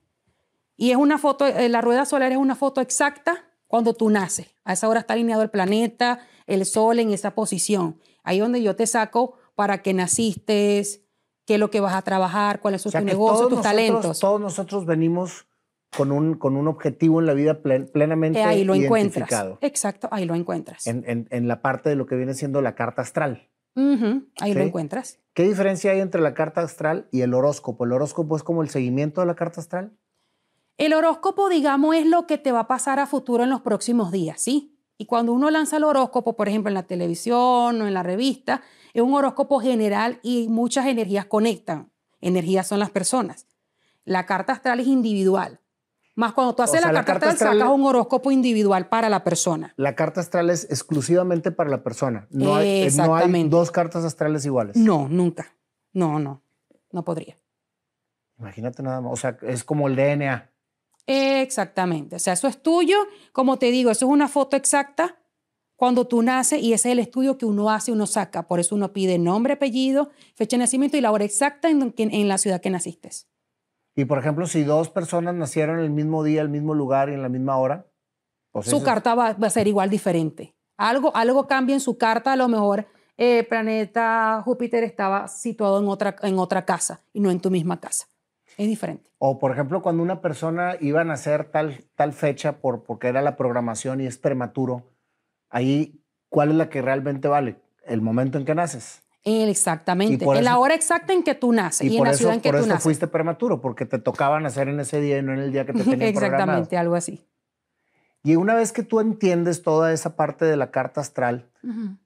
[0.76, 4.54] Y es una foto, eh, la rueda solar es una foto exacta cuando tú naces.
[4.64, 7.98] A esa hora está alineado el planeta, el sol en esa posición.
[8.22, 10.82] Ahí donde yo te saco para que naciste,
[11.46, 14.20] qué es lo que vas a trabajar, cuáles son tus negocios, tus talentos.
[14.20, 15.46] Todos nosotros venimos
[15.96, 19.52] con un, con un objetivo en la vida plenamente eh, ahí lo identificado.
[19.52, 19.70] encuentras.
[19.70, 20.86] Exacto, ahí lo encuentras.
[20.86, 23.48] En, en, en, la parte de lo que viene siendo la carta astral.
[23.74, 25.18] Ahí lo encuentras.
[25.32, 27.86] ¿Qué diferencia hay entre la carta astral y el horóscopo?
[27.86, 29.96] ¿El horóscopo es como el seguimiento de la carta astral?
[30.78, 34.10] El horóscopo, digamos, es lo que te va a pasar a futuro en los próximos
[34.10, 34.78] días, ¿sí?
[34.98, 38.62] Y cuando uno lanza el horóscopo, por ejemplo, en la televisión o en la revista,
[38.94, 41.90] es un horóscopo general y muchas energías conectan.
[42.20, 43.46] Energías son las personas.
[44.04, 45.60] La carta astral es individual.
[46.14, 49.08] Más cuando tú haces sea, la, la carta, astral, astral- sacas un horóscopo individual para
[49.08, 49.72] la persona.
[49.76, 52.26] La carta astral es exclusivamente para la persona.
[52.30, 54.76] No hay, eh, no hay dos cartas astrales iguales.
[54.76, 55.54] No, nunca.
[55.92, 56.42] No, no.
[56.90, 57.38] No podría.
[58.38, 59.12] Imagínate nada más.
[59.12, 60.50] O sea, es como el DNA.
[61.06, 62.16] Exactamente.
[62.16, 62.96] O sea, eso es tuyo.
[63.32, 65.18] Como te digo, eso es una foto exacta
[65.76, 68.46] cuando tú naces y ese es el estudio que uno hace, uno saca.
[68.46, 72.28] Por eso uno pide nombre, apellido, fecha de nacimiento y la hora exacta en, en
[72.28, 73.10] la ciudad que naciste.
[73.96, 77.22] Y por ejemplo, si dos personas nacieron el mismo día, el mismo lugar y en
[77.22, 77.86] la misma hora,
[78.52, 80.54] pues Su eso- carta va, va a ser igual diferente.
[80.78, 82.86] Algo, algo cambia en su carta, a lo mejor
[83.18, 87.78] eh, planeta Júpiter estaba situado en otra, en otra casa y no en tu misma
[87.80, 88.06] casa.
[88.58, 89.10] Es diferente.
[89.18, 93.22] O por ejemplo, cuando una persona iba a nacer tal, tal fecha por, porque era
[93.22, 94.90] la programación y es prematuro,
[95.48, 97.56] ahí, ¿cuál es la que realmente vale?
[97.86, 99.02] El momento en que naces.
[99.24, 100.24] Exactamente.
[100.24, 102.10] Por en la eso- hora exacta en que tú naces y, Y en por la
[102.12, 102.82] eso, ciudad en que por tú eso naces.
[102.82, 105.72] fuiste prematuro, porque te tocaba nacer en ese día y no en el día que
[105.72, 106.42] te tenían programado.
[106.42, 107.24] Exactamente, algo así.
[108.24, 111.96] Y una vez que tú entiendes toda esa parte de la carta astral, Ujú.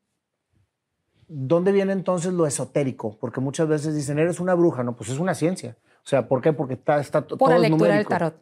[1.28, 3.18] ¿dónde viene entonces lo esotérico?
[3.18, 4.82] Porque muchas veces dicen, eres una bruja.
[4.82, 5.76] No, pues es una ciencia.
[6.06, 6.52] O sea, ¿por qué?
[6.52, 8.36] Porque está, está Por todo la lectura del tarot.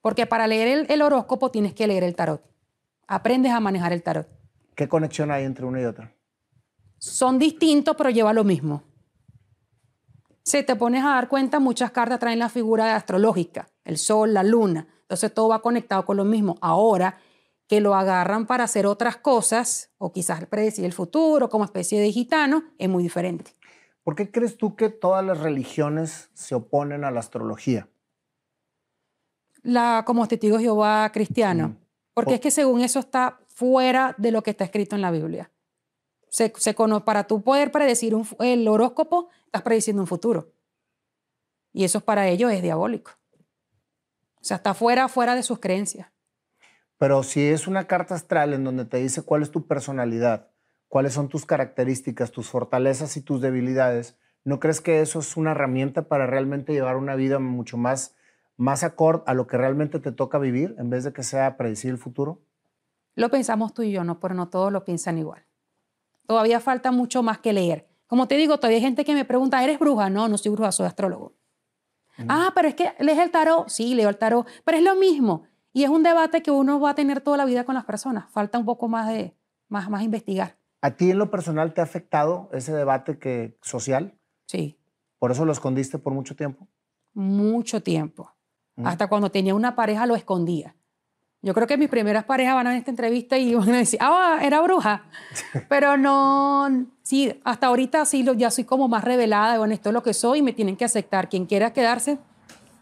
[0.00, 2.40] Porque para leer el, el horóscopo tienes que leer el tarot.
[3.08, 4.28] Aprendes a manejar el tarot.
[4.76, 6.12] ¿Qué conexión hay entre una y otra?
[6.98, 8.84] Son distintos, pero lleva lo mismo.
[10.44, 14.44] Si te pones a dar cuenta, muchas cartas traen la figura astrológica, el sol, la
[14.44, 14.86] luna.
[15.00, 16.58] Entonces todo va conectado con lo mismo.
[16.60, 17.18] Ahora
[17.66, 22.12] que lo agarran para hacer otras cosas, o quizás predecir el futuro como especie de
[22.12, 23.52] gitano, es muy diferente.
[24.04, 27.88] ¿Por qué crees tú que todas las religiones se oponen a la astrología?
[29.62, 31.68] La, como testigo de Jehová cristiano.
[31.68, 31.76] Mm.
[32.12, 35.10] Porque Por- es que según eso está fuera de lo que está escrito en la
[35.10, 35.50] Biblia.
[36.28, 36.52] Se,
[37.04, 40.52] para tú poder predecir un el horóscopo, estás prediciendo un futuro.
[41.72, 43.12] Y eso para ellos es diabólico.
[44.40, 46.08] O sea, está fuera, fuera de sus creencias.
[46.98, 50.50] Pero si es una carta astral en donde te dice cuál es tu personalidad,
[50.94, 55.50] cuáles son tus características, tus fortalezas y tus debilidades, ¿no crees que eso es una
[55.50, 58.14] herramienta para realmente llevar una vida mucho más,
[58.56, 61.90] más acorde a lo que realmente te toca vivir en vez de que sea predecir
[61.90, 62.42] el futuro?
[63.16, 65.44] Lo pensamos tú y yo, no, pero no todos lo piensan igual.
[66.28, 67.88] Todavía falta mucho más que leer.
[68.06, 70.08] Como te digo, todavía hay gente que me pregunta, ¿eres bruja?
[70.10, 71.34] No, no soy bruja, soy astrólogo.
[72.28, 73.68] Ah, pero es que lees el tarot.
[73.68, 75.42] Sí, leo el tarot, pero es lo mismo.
[75.72, 78.30] Y es un debate que uno va a tener toda la vida con las personas.
[78.30, 79.34] Falta un poco más de,
[79.68, 80.56] más, más investigar.
[80.84, 84.18] ¿A ti en lo personal te ha afectado ese debate que, social?
[84.46, 84.78] Sí,
[85.18, 86.68] ¿Por eso lo escondiste por mucho tiempo?
[87.14, 88.30] mucho tiempo.
[88.76, 88.86] Mm.
[88.86, 90.76] Hasta cuando tenía una pareja lo escondía.
[91.40, 93.98] Yo creo que mis primeras parejas van a ver esta entrevista y van a decir,
[94.02, 95.04] ah, era bruja.
[95.70, 99.94] Pero no, sí, hasta ahorita sí, lo- ya soy como más revelada, bueno, esto es
[99.94, 101.30] lo que soy y me tienen que aceptar.
[101.30, 102.18] Quien quiera quedarse,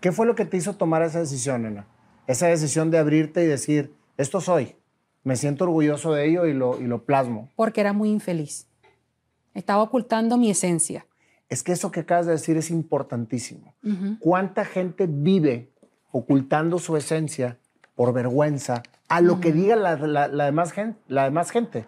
[0.00, 1.86] ¿Qué fue lo que te hizo tomar esa decisión, Nena?
[2.26, 4.74] Esa decisión de abrirte y decir, esto soy,
[5.24, 7.48] me siento orgulloso de ello y lo, y lo plasmo.
[7.56, 8.66] porque era muy infeliz.
[9.54, 11.06] Estaba ocultando mi esencia.
[11.48, 13.74] Es que eso que acabas de decir es importantísimo.
[14.20, 15.70] ¿Cuánta gente vive
[16.10, 17.58] ocultando su esencia
[17.94, 21.84] por vergüenza a lo que diga la, la- la demás gen- la demás gente?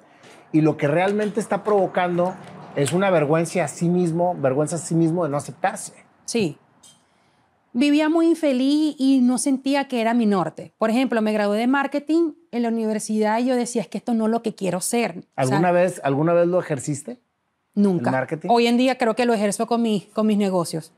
[0.52, 2.34] Y lo que realmente está provocando
[2.76, 5.94] es una vergüenza a sí mismo, vergüenza a sí mismo de no aceptarse.
[6.26, 6.58] Sí.
[7.76, 10.72] Vivía muy infeliz y no sentía que era mi norte.
[10.78, 14.14] Por ejemplo, me gradué de marketing en la universidad y yo decía, es que esto
[14.14, 15.10] no es lo que quiero ser.
[15.18, 17.18] O sea, ¿Alguna, vez, ¿Alguna vez lo ejerciste?
[17.74, 18.10] Nunca.
[18.10, 18.48] el marketing?
[18.48, 20.92] Hoy en día creo que lo ejerzo con, mis con mis negocios.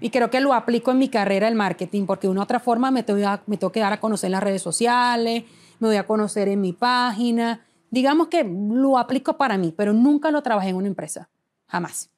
[0.00, 2.58] Y creo que lo aplico en mi carrera el marketing, porque de una u otra
[2.58, 5.44] forma me tengo, me tengo que dar a conocer en las redes sociales,
[5.78, 7.66] me voy a conocer en mi página.
[7.90, 11.28] Digamos que lo aplico para mí, pero nunca lo trabajé en una empresa.
[11.66, 12.08] Jamás.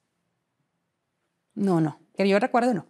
[1.55, 1.99] No, no.
[2.15, 2.85] Que yo recuerdo, no.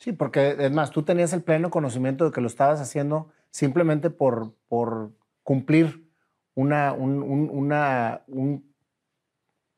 [0.00, 4.10] Sí, porque es más, tú tenías el pleno conocimiento de que lo estabas haciendo simplemente
[4.10, 5.12] por, por
[5.44, 6.08] cumplir
[6.54, 8.64] una, un, un- una, un,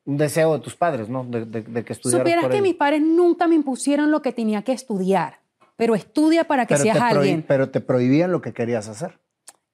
[0.05, 1.23] un deseo de tus padres, ¿no?
[1.25, 4.31] De, de- de que estudiaras Supieras por que mis padres nunca me impusieron lo que
[4.31, 5.41] tenía que estudiar,
[5.75, 7.43] pero estudia para que pero, seas alguien.
[7.47, 9.19] pero te prohibían lo que querías hacer.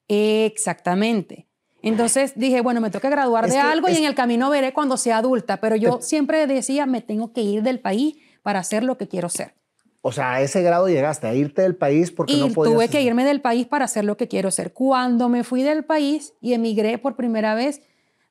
[0.07, 1.47] Exactamente.
[1.81, 4.49] Entonces dije, bueno, me tengo que graduar Es de que algo y en el camino
[4.49, 8.17] veré cuando sea adulta, pero yo Te- siempre decía, me tengo que ir del país
[8.41, 9.53] para hacer lo que quiero ser.
[10.01, 12.73] O sea, a ese grado llegaste, a irte del país porque y no podías...
[12.73, 14.71] tuve que irme del país para hacer lo que quiero ser.
[14.71, 17.81] Cuando me fui del país y emigré por primera vez,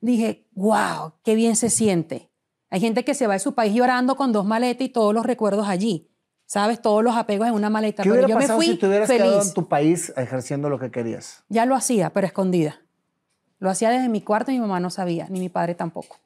[0.00, 2.30] dije, wow, qué bien se siente.
[2.70, 5.26] Hay gente que se va de su país llorando con dos maletas y todos los
[5.26, 6.10] recuerdos allí.
[6.46, 6.80] ¿Sabes?
[6.80, 8.02] Todos los apegos en una maleta.
[8.02, 9.22] ¿Qué Pero hubiera yo me pasado fui si te hubieras feliz.
[9.22, 11.44] quedado en tu país ejerciendo lo que querías?
[11.50, 12.80] Ya lo hacía, pero escondida.
[13.58, 16.16] Lo hacía desde mi cuarto y mi mamá no sabía, ni mi padre tampoco.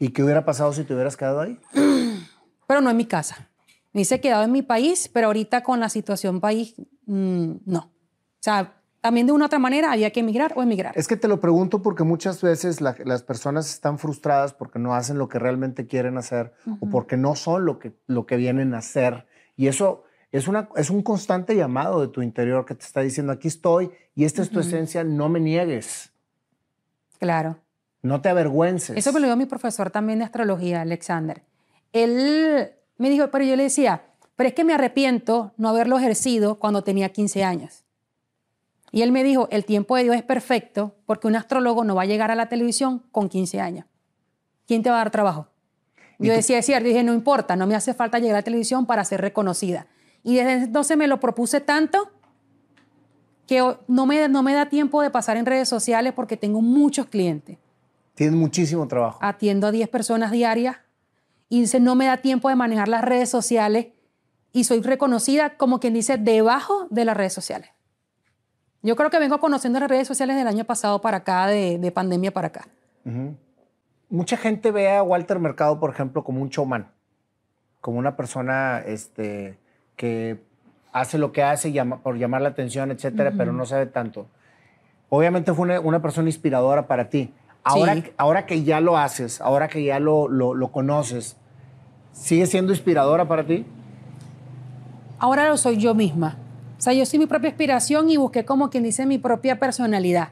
[0.00, 1.60] ¿Y qué hubiera pasado si te hubieras quedado ahí?
[2.66, 3.48] Pero no en mi casa.
[3.94, 6.74] Me hice quedado en mi país, pero ahorita con la situación país,
[7.06, 7.78] mm, no.
[7.78, 10.92] O sea, también de una u otra manera había que emigrar o emigrar.
[10.98, 14.94] Es que te lo pregunto porque muchas veces la- las personas están frustradas porque no
[14.94, 18.74] hacen lo que realmente quieren hacer o porque no son lo que, lo que vienen
[18.74, 19.26] a hacer.
[19.56, 23.32] Y eso es, una, es un constante llamado de tu interior que te está diciendo,
[23.32, 26.10] aquí estoy y esta es tu esencia, no me niegues,
[27.20, 27.58] Claro.
[28.02, 28.96] no te avergüences.
[28.96, 31.42] Eso me lo dio mi profesor también de astrología, Alexander.
[31.92, 34.04] Él me dijo, pero yo le decía,
[34.36, 37.84] pero es que me arrepiento no haberlo ejercido cuando tenía 15 años.
[38.90, 42.02] Y él me dijo, el tiempo de Dios es perfecto porque un astrólogo no va
[42.02, 43.86] a llegar a la televisión con 15 años.
[44.66, 45.48] ¿Quién te va a dar trabajo?
[46.18, 48.44] ¿Y Yo decía, es cierto, dije, no importa, no me hace falta llegar a la
[48.44, 49.88] televisión para ser reconocida.
[50.22, 52.10] Y desde entonces me lo propuse tanto
[53.46, 57.06] que no me, no me da tiempo de pasar en redes sociales porque tengo muchos
[57.06, 57.58] clientes
[58.14, 59.18] Tienes muchísimo trabajo.
[59.20, 60.76] atiendo a 10 personas diarias
[61.56, 63.88] y dice, no me da tiempo de manejar las redes sociales
[64.52, 67.70] y soy reconocida como quien dice debajo de las redes sociales.
[68.82, 71.90] Yo creo que vengo conociendo las redes sociales del año pasado para acá, de, de
[71.92, 72.68] pandemia para acá.
[74.10, 76.88] Mucha gente ve a Walter Mercado, por ejemplo, como un showman,
[77.80, 79.58] como una persona este,
[79.96, 80.40] que
[80.92, 84.26] hace lo que hace llama- por llamar la atención, etcétera, pero no sabe tanto.
[85.08, 87.32] Obviamente fue una, una persona inspiradora para ti.
[87.64, 88.04] Ahora, Sí.
[88.18, 91.36] ahora que ya lo haces, ahora que ya lo, lo, lo conoces,
[92.14, 93.66] ¿sigue siendo inspiradora para ti?
[95.18, 96.38] Ahora lo soy yo misma.
[96.78, 100.30] O sea, yo soy mi propia inspiración y busqué como quien dice mi propia personalidad.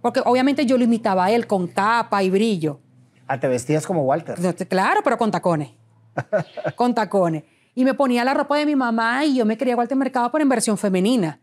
[0.00, 2.80] Porque obviamente yo lo imitaba a él con capa y brillo.
[3.26, 4.36] Ah, te vestías como Walter.
[4.68, 5.70] Claro, pero con tacones.
[6.76, 7.44] con tacones.
[7.74, 10.42] Y me ponía la ropa de mi mamá y yo me quería Walter Mercado, pero
[10.42, 11.40] en versión femenina.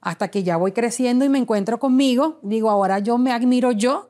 [0.00, 2.38] Hasta que ya voy creciendo y me encuentro conmigo.
[2.42, 4.09] Digo, ahora yo me admiro yo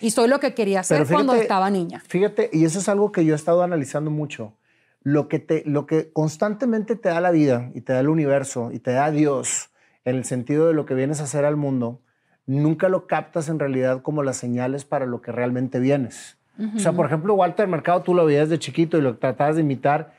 [0.00, 2.02] y soy lo que quería ser Pero cuando estaba niña.
[2.06, 4.54] Fíjate, y eso es algo que yo he estado analizando mucho.
[5.02, 8.70] Lo que, te, lo que constantemente te da la vida y te da el universo
[8.72, 9.70] y te da Dios
[10.04, 12.02] en el sentido de lo que vienes a hacer al mundo,
[12.46, 16.36] nunca lo captas en realidad como las señales para lo que realmente vienes.
[16.76, 19.62] O sea, por ejemplo, Walter Mercado tú lo veías de chiquito y lo tratabas de
[19.62, 20.12] imitar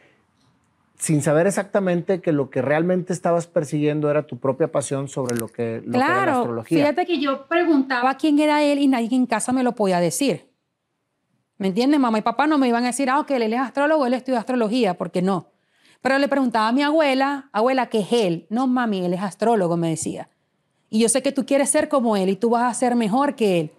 [1.01, 5.47] sin saber exactamente que lo que realmente estabas persiguiendo era tu propia pasión sobre lo
[5.47, 6.77] que, lo que era la Claro, astrología.
[6.83, 10.51] fíjate que yo preguntaba quién era él y nadie en casa me lo podía decir.
[11.57, 11.99] ¿Me entiendes?
[11.99, 14.37] Mamá y papá no me iban a decir, ah, ok, él es astrólogo, él estudia
[14.37, 15.47] astrología, porque no.
[16.01, 18.45] Pero le preguntaba a mi abuela, abuela, ¿qué es él?
[18.51, 20.29] No, mami, él es astrólogo, me decía.
[20.91, 23.33] Y yo sé que tú quieres ser como él y tú vas a ser mejor
[23.35, 23.71] que él.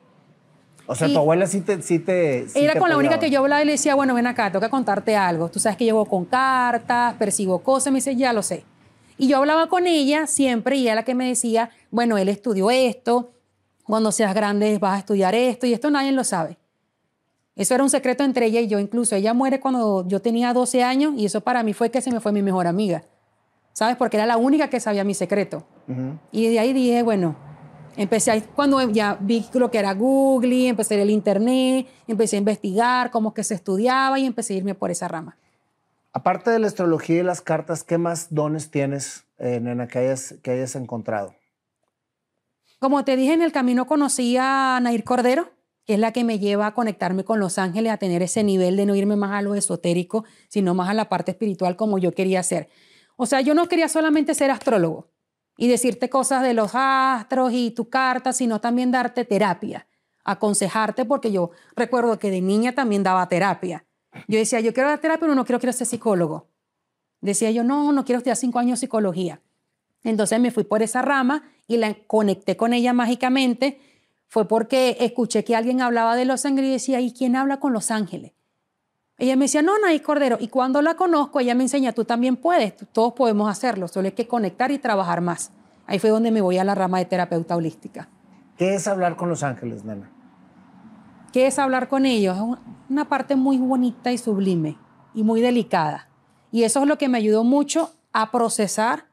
[0.86, 1.80] O sea, y- tu abuela sí te...
[1.82, 4.14] Sí te sí Era te con la única que yo hablaba y le decía, bueno,
[4.14, 5.48] ven acá, tengo que contarte algo.
[5.48, 8.64] Tú sabes que llevo con cartas, percibo cosas, me dice, ya lo sé.
[9.18, 12.70] Y yo hablaba con ella siempre y ella la que me decía, bueno, él estudió
[12.70, 13.32] esto,
[13.84, 16.58] cuando seas grande vas a estudiar esto y esto nadie lo sabe.
[17.54, 20.82] Eso era un secreto entre ella y yo, incluso ella muere cuando yo tenía 12
[20.82, 23.02] años y eso para mí fue que se me fue mi mejor amiga.
[23.74, 23.96] ¿Sabes?
[23.96, 25.64] Porque era la única que sabía mi secreto.
[26.30, 27.36] Y de ahí dije, bueno,
[27.96, 33.11] empecé a, cuando ya vi lo que era Google, empecé el internet, empecé a investigar
[33.11, 35.37] cómo que se estudiaba y empecé a irme por esa rama.
[36.12, 40.35] Aparte de la astrología y las cartas, ¿qué más dones tienes, eh, nena, que hayas,
[40.42, 41.35] que hayas encontrado?
[42.78, 45.50] Como te dije, en el camino conocí a Nair Cordero,
[45.87, 48.76] que es la que me lleva a conectarme con los ángeles, a tener ese nivel
[48.76, 52.12] de no irme más a lo esotérico, sino más a la parte espiritual como yo
[52.12, 52.68] quería ser.
[53.16, 55.12] O sea, yo no quería solamente ser astrólogo
[55.56, 59.86] y decirte cosas de los astros y tu carta, sino también darte terapia,
[60.24, 63.84] aconsejarte, porque yo recuerdo que de niña también daba terapia.
[64.28, 66.48] Yo decía, yo quiero dar terapia, pero no quiero, quiero ser psicólogo.
[67.20, 69.40] Decía yo, no, no quiero estudiar cinco años de psicología.
[70.04, 73.80] Entonces me fui por esa rama y la conecté con ella mágicamente.
[74.26, 77.72] Fue porque escuché que alguien hablaba de los ángeles y decía, ¿y quién habla con
[77.72, 78.32] los ángeles?
[79.22, 80.37] Ella me decía, no, Nay Cordero.
[80.40, 84.12] Y cuando la conozco, ella me enseña, tú también puedes, todos podemos hacerlo, solo hay
[84.14, 85.52] que conectar y trabajar más.
[85.87, 88.08] Ahí fue donde me voy a la rama de terapeuta holística.
[88.58, 90.11] ¿Qué es hablar con los ángeles, nena?
[91.32, 92.35] ¿Qué es hablar con ellos?
[92.35, 92.58] Es un-
[92.90, 94.76] una parte muy bonita y sublime
[95.14, 96.08] y muy delicada.
[96.50, 99.04] Y eso es lo que me ayudó mucho a procesar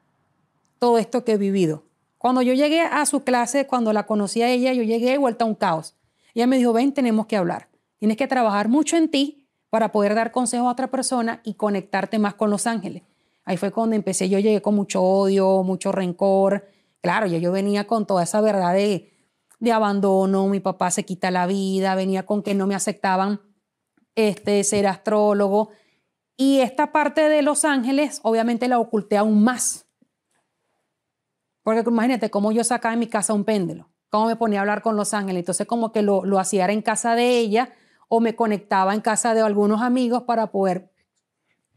[0.80, 1.84] todo esto que he vivido.
[2.18, 5.48] Cuando yo llegué a su clase, cuando la conocí a ella, yo llegué vuelta a
[5.48, 5.96] un caos.
[6.34, 7.68] Ella me dijo, ven, tenemos que hablar.
[8.00, 9.39] Tienes que trabajar mucho en ti
[9.70, 13.04] para poder dar consejo a otra persona y conectarte más con los ángeles.
[13.46, 16.68] Ahí fue cuando empecé, yo llegué con mucho odio, mucho rencor.
[17.02, 19.12] Claro, ya yo venía con toda esa verdad de,
[19.60, 23.42] de abandono, mi papá se quita la vida, venía con que no me aceptaban
[24.16, 25.70] este, ser astrólogo.
[26.36, 29.86] Y esta parte de Los Ángeles, obviamente la oculté aún más.
[31.64, 34.82] Porque imagínate cómo yo sacaba en mi casa un péndulo, cómo me ponía a hablar
[34.82, 35.42] con Los Ángeles.
[35.42, 37.74] Entonces, como que lo, lo hacía en casa de ella
[38.10, 40.92] o me conectaba en casa de algunos amigos para poder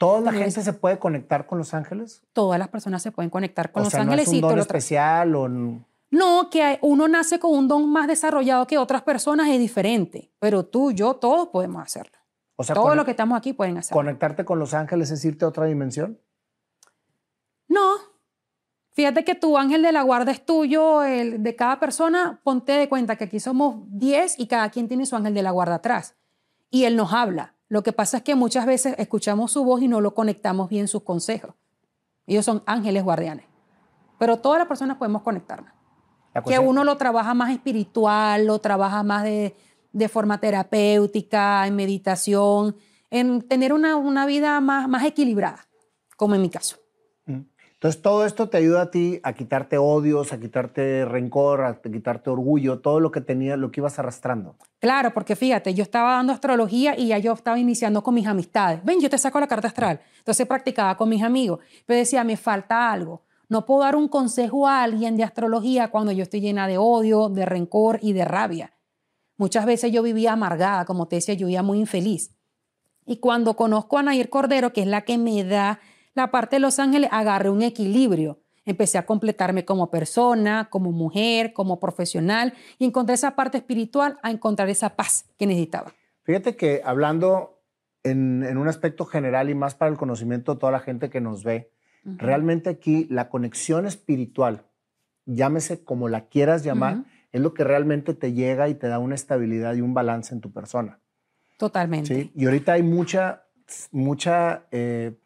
[0.02, 2.24] ¿Toda la gente se puede conectar con Los Ángeles?
[2.32, 4.26] Todas las personas se pueden conectar con o Los sea, Ángeles.
[4.26, 5.84] ¿no es un don especial o no?
[6.10, 10.64] No, que uno nace con un don más desarrollado que otras personas es diferente, pero
[10.64, 12.18] tú, yo, todos podemos hacerlo.
[12.56, 13.94] O sea, todos los que estamos aquí pueden hacerlo.
[13.96, 16.18] ¿Conectarte con Los Ángeles es irte a otra dimensión?
[17.68, 17.92] No.
[18.90, 22.40] Fíjate que tu ángel de la guarda es tuyo, el de cada persona.
[22.42, 25.52] Ponte de cuenta que aquí somos 10 y cada quien tiene su ángel de la
[25.52, 26.16] guarda atrás.
[26.72, 27.54] Y él nos habla.
[27.68, 30.88] Lo que pasa es que muchas veces escuchamos su voz y no lo conectamos bien
[30.88, 31.54] sus consejos.
[32.26, 33.46] Ellos son ángeles guardianes.
[34.18, 35.72] Pero todas las personas podemos conectarnos.
[36.46, 39.54] Que uno lo trabaja más espiritual, lo trabaja más de,
[40.08, 42.74] forma terapéutica, en meditación,
[43.10, 45.68] en tener una, una vida más, más equilibrada,
[46.16, 46.81] como en mi caso.
[47.82, 52.30] Entonces, todo esto te ayuda a ti a quitarte odios, a quitarte rencor, a quitarte
[52.30, 54.54] orgullo, todo lo que tenías, lo que ibas arrastrando.
[54.78, 58.84] Claro, porque fíjate, yo estaba dando astrología y ya yo estaba iniciando con mis amistades.
[58.84, 60.00] Ven, yo te saco la carta astral.
[60.18, 61.58] Entonces practicaba con mis amigos.
[61.84, 63.24] Pero decía, me falta algo.
[63.48, 67.30] No puedo dar un consejo a alguien de astrología cuando yo estoy llena de odio,
[67.30, 68.74] de rencor y de rabia.
[69.38, 72.30] Muchas veces yo vivía amargada, como te decía, yo vivía muy infeliz.
[73.06, 75.80] Y cuando conozco a Nair Cordero, que es la que me da
[76.14, 78.40] la parte de Los Ángeles, agarré un equilibrio.
[78.64, 84.30] Empecé a completarme como persona, como mujer, como profesional y encontré esa parte espiritual a
[84.30, 85.92] encontrar esa paz que necesitaba.
[86.22, 87.60] Fíjate que hablando
[88.04, 91.42] en, un aspecto general y más para el conocimiento de toda la gente que nos
[91.42, 91.72] ve,
[92.04, 94.64] realmente aquí la conexión espiritual,
[95.26, 99.14] llámese como la quieras llamar, es lo que realmente te llega y te da una
[99.14, 101.00] estabilidad y un balance en tu persona.
[101.56, 102.14] Totalmente.
[102.14, 102.32] ¿Sí?
[102.34, 103.44] Y ahorita hay mucha,
[103.90, 105.16] mucha eh,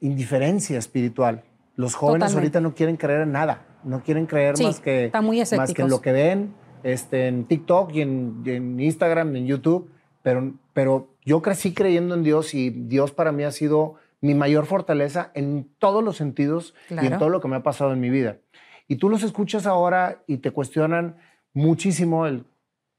[0.00, 1.44] indiferencia espiritual.
[1.76, 5.10] Los jóvenes ahorita no quieren creer en nada, no quieren creer más, que,
[5.56, 9.90] más que lo que ven este, en TikTok y en, en, Instagram, en YouTube,
[10.22, 14.66] pero, pero yo crecí creyendo en Dios y Dios para mí ha sido mi mayor
[14.66, 18.10] fortaleza en todos los sentidos y en todo lo que me ha pasado en mi
[18.10, 18.38] vida.
[18.86, 21.16] Y tú los escuchas ahora y te cuestionan
[21.54, 22.44] muchísimo el,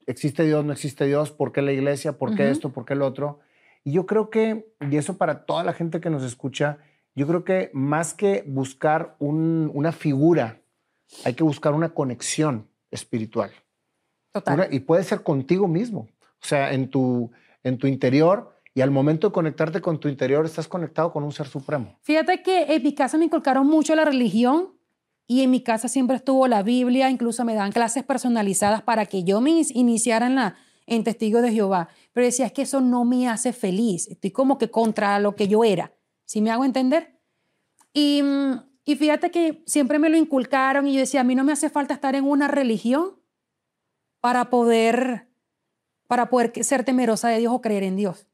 [0.07, 1.31] ¿existe Dios, no existe Dios?
[1.31, 2.13] ¿Por qué la iglesia?
[2.13, 2.69] ¿Por qué esto?
[2.69, 3.39] ¿Por qué el otro?
[3.83, 6.77] Y yo creo que, y eso para toda la gente que nos escucha,
[7.15, 10.61] yo creo que más que buscar una figura,
[11.25, 13.51] hay que buscar una conexión espiritual.
[14.33, 14.69] Total.
[14.71, 16.07] y puede ser contigo mismo,
[16.41, 17.31] o sea, en tu,
[17.63, 18.55] en tu interior.
[18.73, 21.97] Y al momento de conectarte con tu interior, estás conectado con un ser supremo.
[22.03, 24.69] Fíjate que en mi casa me inculcaron mucho la religión
[25.27, 29.25] y en mi casa siempre estuvo la Biblia, incluso me dan clases personalizadas para que
[29.25, 30.55] yo me iniciara en, la,
[30.87, 31.89] en Testigo de Jehová.
[32.13, 35.49] Pero decía, es que eso no me hace feliz, estoy como que contra lo que
[35.49, 35.91] yo era.
[36.31, 37.19] ¿Sí me hago entender?
[37.91, 38.23] Y,
[38.85, 41.69] y fíjate que siempre me lo inculcaron y yo decía, a mí no me hace
[41.69, 43.19] falta estar en una religión
[44.21, 45.27] para poder,
[46.07, 48.27] para poder ser temerosa de Dios o creer en Dios.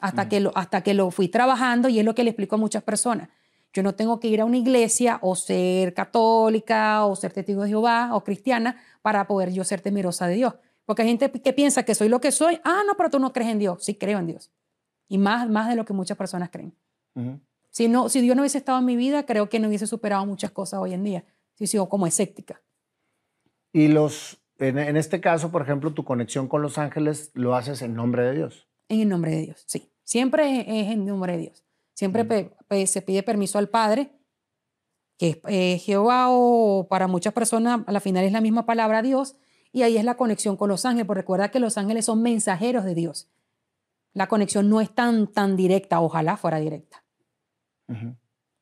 [0.00, 0.28] Hasta, mm.
[0.30, 2.82] que lo, hasta que lo fui trabajando y es lo que le explico a muchas
[2.82, 3.28] personas.
[3.74, 7.68] Yo no tengo que ir a una iglesia o ser católica o ser testigo de
[7.68, 10.54] Jehová o cristiana para poder yo ser temerosa de Dios.
[10.86, 12.58] Porque hay gente que piensa que soy lo que soy.
[12.64, 13.84] Ah, no, pero tú no crees en Dios.
[13.84, 14.50] Sí, creo en Dios.
[15.06, 16.74] Y más, más de lo que muchas personas creen.
[17.70, 20.24] Si, no, si Dios no hubiese estado en mi vida, creo que no hubiese superado
[20.26, 21.24] muchas cosas hoy en día.
[21.54, 22.62] Si sigo como escéptica.
[23.72, 27.94] Y los, en, este caso, por ejemplo, tu conexión con los ángeles lo haces en
[27.94, 28.68] nombre de Dios.
[28.88, 29.90] En el nombre de Dios, sí.
[30.04, 31.64] Siempre es en nombre de Dios.
[31.92, 32.52] Siempre
[32.86, 34.12] se pide permiso al Padre,
[35.18, 39.02] que es eh, Jehová o para muchas personas a la final es la misma palabra
[39.02, 39.36] Dios,
[39.72, 42.84] y ahí es la conexión con los ángeles, porque recuerda que los ángeles son mensajeros
[42.84, 43.28] de Dios.
[44.12, 47.02] La conexión no es tan, tan directa, ojalá fuera directa.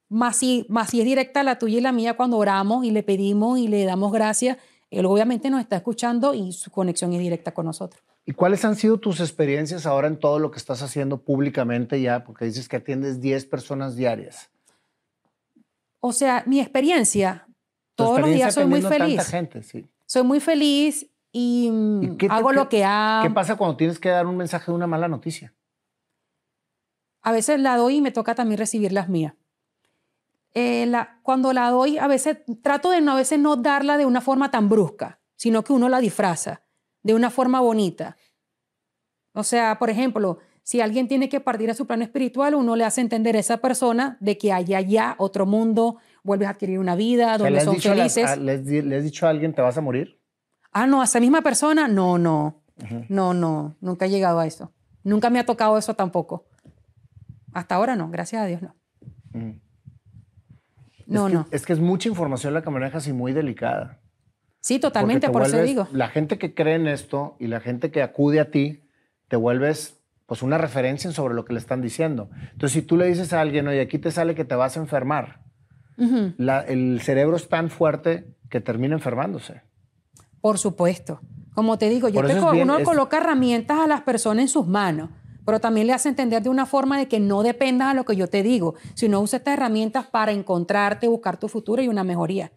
[0.09, 3.03] Más si, más si es directa la tuya y la mía cuando oramos y le
[3.03, 4.59] pedimos y le damos gracias,
[4.91, 8.03] él obviamente nos está escuchando y su conexión es directa con nosotros.
[8.27, 12.25] ¿Y cuáles han sido tus experiencias ahora en todo lo que estás haciendo públicamente ya?
[12.25, 14.51] Porque dices que atiendes 10 personas diarias.
[16.01, 17.47] O sea, mi experiencia,
[17.95, 19.17] todos los días soy muy feliz.
[19.17, 19.87] Tanta gente, sí.
[20.07, 21.71] Soy muy feliz y,
[22.29, 23.29] hago lo que hago.
[23.29, 25.53] ¿Qué pasa cuando tienes que dar un mensaje de una mala noticia?
[27.25, 29.35] A veces la doy y me toca también recibir las mías.
[30.53, 34.05] Eh, la, cuando la doy, a veces trato de no, a veces no darla de
[34.05, 36.63] una forma tan brusca, sino que uno la disfraza
[37.03, 38.17] de una forma bonita.
[39.33, 42.85] O sea, por ejemplo, si alguien tiene que partir a su plano espiritual, uno le
[42.85, 46.95] hace entender a esa persona de que hay allá otro mundo, vuelves a adquirir una
[46.95, 48.39] vida, donde son felices.
[48.39, 50.21] ¿le, has, dicho a alguien, te vas a morir?
[50.73, 52.61] Ah, no, a esa misma persona, no, no.
[53.09, 54.73] No, no, nunca he llegado a eso.
[55.05, 56.47] Nunca me ha tocado eso tampoco.
[57.55, 58.75] Hasta ahora no, gracias a Dios no.
[61.07, 61.47] No, no.
[61.51, 64.01] Es que es mucha información la que manejas y muy delicada.
[64.61, 65.89] Sí, totalmente, por eso digo.
[65.93, 68.89] La gente que cree en esto y la gente que acude a ti,
[69.29, 72.31] te vuelves pues una referencia sobre lo que le están diciendo.
[72.53, 74.81] Entonces, si tú le dices a alguien, oye, aquí te sale que te vas a
[74.81, 75.43] enfermar,
[75.99, 79.63] el cerebro es tan fuerte que termina enfermándose.
[80.41, 81.21] Por supuesto.
[81.55, 85.11] Como te digo, yo te, uno coloca herramientas a las personas en sus manos,
[85.45, 88.17] pero también le hace entender de una forma de que no dependas a lo que
[88.17, 92.53] yo te digo, sino usa estas herramientas para encontrarte, buscar tu futuro y una mejoría.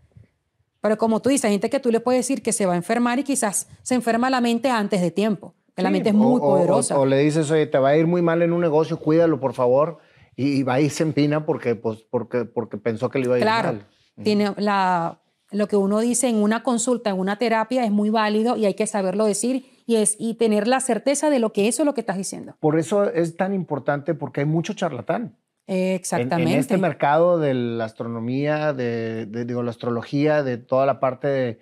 [0.82, 2.78] Pero como tú dices, hay gente que tú le puedes decir que se va a
[2.78, 6.40] enfermar y quizás se enferma la mente antes de tiempo, que la mente es muy
[6.40, 7.00] poderosa.
[7.00, 9.54] O, le dices, oye, te va a ir muy mal en un negocio, cuídalo, por
[9.54, 9.98] favor,
[10.36, 13.46] y, va y se empina porque, pues, porque, porque pensó que le iba a ir
[13.46, 13.62] mal.
[13.62, 13.80] Claro,
[14.24, 15.20] tiene la,
[15.52, 18.74] lo que uno dice en una consulta, en una terapia, es muy válido y hay
[18.74, 21.94] que saberlo decir y, es, y tener la certeza de lo que eso es lo
[21.94, 22.56] que estás diciendo.
[22.60, 25.36] Por eso es tan importante porque hay mucho charlatán.
[25.68, 26.54] Exactamente.
[26.54, 31.60] En, este mercado de la astronomía, de, digo, la astrología, de toda la parte de,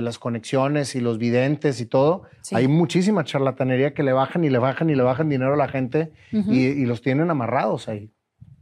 [0.00, 4.58] las conexiones y los videntes y todo, hay muchísima charlatanería que le bajan y le
[4.58, 8.10] bajan y le bajan dinero a la gente y, los tienen amarrados ahí.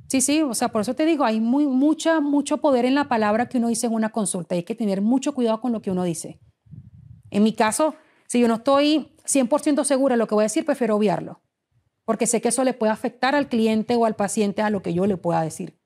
[0.08, 3.08] Sí, sí, o sea, por eso te digo, hay muy, mucha, mucho poder en la
[3.08, 4.54] palabra que uno dice en una consulta.
[4.54, 6.38] Hay que tener mucho cuidado con lo que uno dice.
[7.30, 7.94] En mi caso,
[8.26, 11.40] si yo no estoy 100% segura de lo que voy a decir, prefiero obviarlo
[12.06, 14.94] porque sé que eso le puede afectar al cliente o al paciente a lo que
[14.94, 15.76] yo le pueda decir.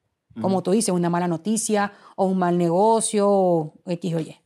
[0.41, 4.37] Como tú dices, una mala noticia o un mal negocio o X o Y.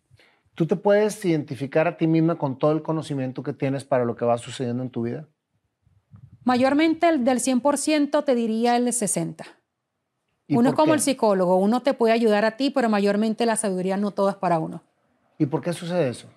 [0.54, 4.16] ¿Tú te puedes identificar a ti misma con todo el conocimiento que tienes para lo
[4.16, 5.28] que va sucediendo en tu vida?
[6.44, 9.44] Mayormente el del 100% te diría el 60%.
[10.48, 13.96] Uno es como el psicólogo, uno te puede ayudar a ti, pero mayormente la sabiduría
[13.96, 14.82] no todo es para uno.
[15.38, 16.28] ¿Y por qué sucede eso?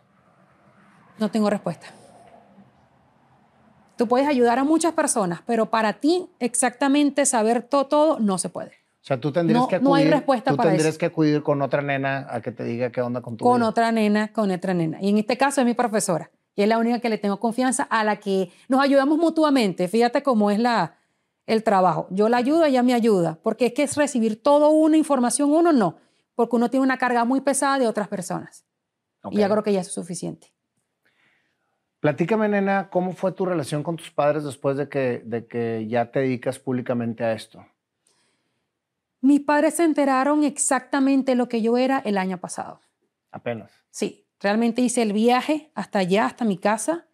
[1.19, 1.87] No tengo respuesta.
[3.97, 8.49] Tú puedes ayudar a muchas personas, pero para ti exactamente saber todo, todo no se
[8.49, 8.69] puede.
[8.69, 11.81] O sea, tú tendrías que acudir, no hay respuesta tú tendrías que acudir con otra
[11.81, 14.99] nena a que te diga qué onda con tu Con otra nena, con otra nena.
[15.01, 16.29] Y en este caso es mi profesora.
[16.55, 19.87] Y es la única que le tengo confianza, a la que nos ayudamos mutuamente.
[19.87, 20.97] Fíjate cómo es la,
[21.47, 22.07] el trabajo.
[22.11, 23.39] Yo la ayudo, ella me ayuda.
[23.41, 25.97] Porque es que es recibir toda una información, uno no.
[26.35, 28.65] Porque uno tiene una carga muy pesada de otras personas.
[29.31, 30.53] Y ya creo que ya es suficiente.
[31.99, 36.11] Platícame, nena, ¿cómo fue tu relación con tus padres después de que, de que ya
[36.11, 37.65] te dedicas públicamente a esto?
[39.19, 42.81] Mis padres se enteraron exactamente lo que yo era el año pasado.
[43.31, 43.71] Apenas.
[43.89, 47.06] Sí, realmente hice el viaje hasta allá, hasta mi casa,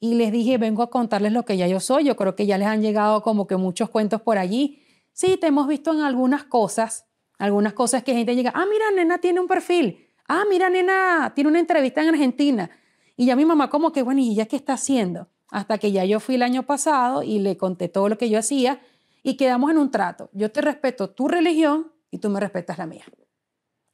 [0.00, 2.04] y les dije, vengo a contarles lo que ya yo soy.
[2.04, 4.82] Yo creo que ya les han llegado como que muchos cuentos por allí.
[5.12, 7.06] Sí, te hemos visto en algunas cosas,
[7.38, 10.08] algunas cosas que gente llega, ah, mira, nena tiene un perfil.
[10.28, 12.70] Ah, mira, nena tiene una entrevista en Argentina.
[13.16, 15.28] Y ya mi mamá como que, bueno, ¿y ella qué está haciendo?
[15.50, 18.38] Hasta que ya yo fui el año pasado y le conté todo lo que yo
[18.38, 18.80] hacía
[19.24, 20.30] y quedamos en un trato.
[20.32, 23.04] Yo te respeto tu religión y tú me respetas la mía.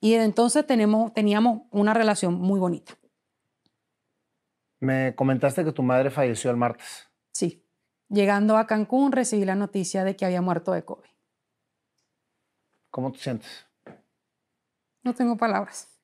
[0.00, 2.98] Y entonces tenemos, teníamos una relación muy bonita.
[4.84, 7.08] Me comentaste que tu madre falleció el martes.
[7.32, 7.64] Sí.
[8.08, 11.08] Llegando a Cancún recibí la noticia de que había muerto de COVID.
[12.90, 13.66] ¿Cómo te sientes?
[15.02, 15.94] No tengo palabras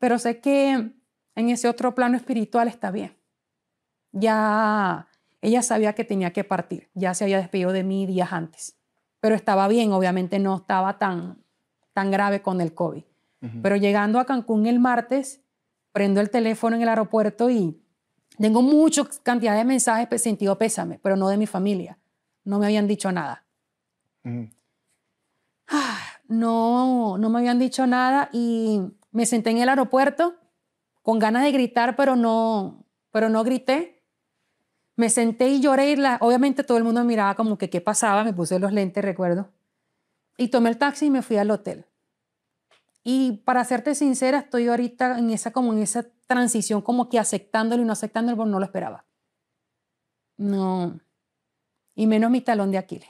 [0.00, 0.92] pero sé que
[1.36, 3.16] en ese otro plano espiritual está bien.
[4.10, 5.06] Ya
[5.40, 8.76] ella sabía que tenía que partir, ya se había despedido de mí días antes,
[9.20, 11.44] pero estaba bien, obviamente no estaba tan,
[11.92, 13.04] tan grave con el COVID.
[13.62, 15.42] Pero llegando a Cancún el martes,
[15.92, 17.80] prendo el teléfono en el aeropuerto y
[18.38, 21.98] tengo mucha cantidad de mensajes sentido pésame, pero no de mi familia.
[22.44, 23.44] No me habían dicho nada.
[25.68, 28.80] Ah, no, no me habían dicho nada y
[29.12, 30.36] me senté en el aeropuerto
[31.02, 34.02] con ganas de gritar, pero no, pero no grité.
[34.96, 35.96] Me senté y lloré.
[35.96, 38.24] la, obviamente todo el mundo me miraba como que qué pasaba.
[38.24, 39.50] Me puse los lentes, recuerdo.
[40.36, 41.86] Y tomé el taxi y me fui al hotel.
[43.02, 47.82] Y para serte sincera, estoy ahorita en esa, como en esa transición, como que aceptándolo
[47.82, 49.06] y no aceptándolo, porque no lo esperaba.
[50.36, 51.00] No.
[51.94, 53.08] Y menos mi talón de Aquiles.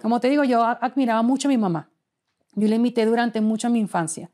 [0.00, 1.90] Como te digo, yo admiraba mucho a mi mamá.
[2.54, 4.30] Yo la imité durante mucho mi infancia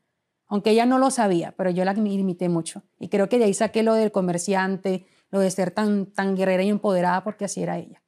[0.46, 2.82] aunque ella no lo sabía, pero yo la imité mucho.
[2.98, 6.62] Y creo que de ahí saqué lo del comerciante, lo de ser tan, tan guerrera
[6.62, 8.02] y empoderada, porque así era ella.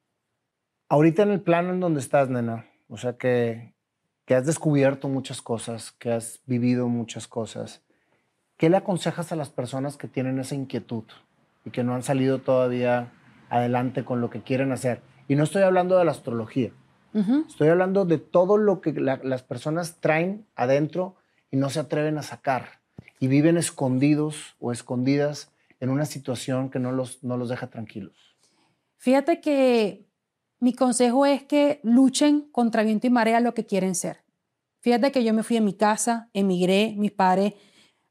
[0.89, 3.75] Ahorita en el plano en donde estás, nena, o sea que,
[4.27, 7.81] que has descubierto muchas cosas, que has vivido muchas cosas,
[8.57, 11.05] ¿qué le aconsejas a las personas que tienen esa inquietud
[11.63, 13.13] y que no han salido todavía
[13.49, 15.01] adelante con lo que quieren hacer?
[15.29, 16.71] Y no estoy hablando de la astrología,
[17.47, 21.15] estoy hablando de todo lo que las personas traen adentro
[21.49, 22.81] y no se atreven a sacar.
[23.19, 28.35] y viven escondidos o escondidas en una situación que no los, no los deja tranquilos?
[28.97, 30.06] Fíjate que
[30.59, 34.23] mi consejo es que luchen contra viento y marea lo que quieren ser.
[34.79, 37.53] Fíjate que yo me fui a mi casa, emigré, mis padres,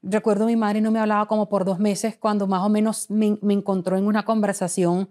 [0.01, 3.37] recuerdo mi madre no me hablaba como por dos meses cuando más o menos me,
[3.41, 5.09] me encontró en una conversación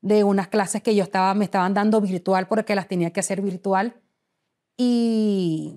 [0.00, 3.40] de unas clases que yo estaba, me estaban dando virtual porque las tenía que hacer
[3.40, 4.00] virtual.
[4.76, 5.76] Y,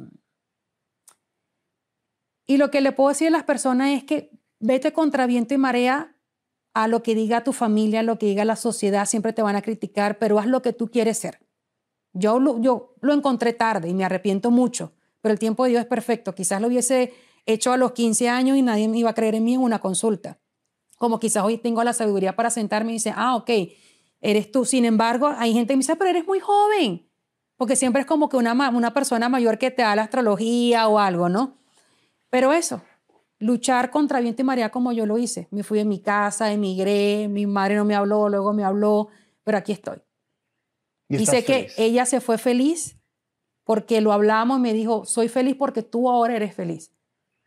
[2.45, 5.57] y lo que le puedo decir a las personas es que vete contra viento y
[5.57, 6.16] marea
[6.83, 9.55] a lo que diga tu familia, a lo que diga la sociedad, siempre te van
[9.55, 11.39] a criticar, pero haz lo que tú quieres ser.
[12.13, 16.35] Yo lo, encontré tarde y me arrepiento mucho, pero el tiempo de Dios es perfecto.
[16.35, 17.13] Quizás lo hubiese
[17.47, 19.79] hecho a los 15 años y nadie me iba a creer en mí en una
[19.79, 20.37] consulta.
[20.97, 23.49] Como quizás hoy tengo la sabiduría para sentarme y decir, ah, ok,
[24.21, 24.63] eres tú.
[24.63, 27.09] Sin embargo, hay gente que me dice, pero eres muy joven.
[27.55, 30.99] Porque siempre es como que una, una persona mayor que te da la astrología o
[30.99, 31.57] algo, ¿no?
[32.29, 32.83] Pero eso,
[33.39, 35.47] luchar contra viento y marea como yo lo hice.
[35.51, 39.09] Me fui de mi casa, emigré, mi madre no me habló, luego me habló,
[39.43, 40.01] pero aquí estoy.
[41.09, 42.97] Y, sé que ella se fue feliz
[43.63, 46.91] porque lo hablamos y me dijo, soy feliz porque tú ahora eres feliz.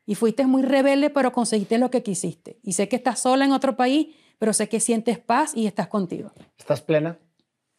[0.07, 2.59] Y fuiste muy rebelde, pero conseguiste lo que quisiste.
[2.62, 5.88] Y sé que estás sola en otro país, pero sé que sientes paz y estás
[5.88, 6.32] contigo.
[6.59, 7.18] ¿Estás plena?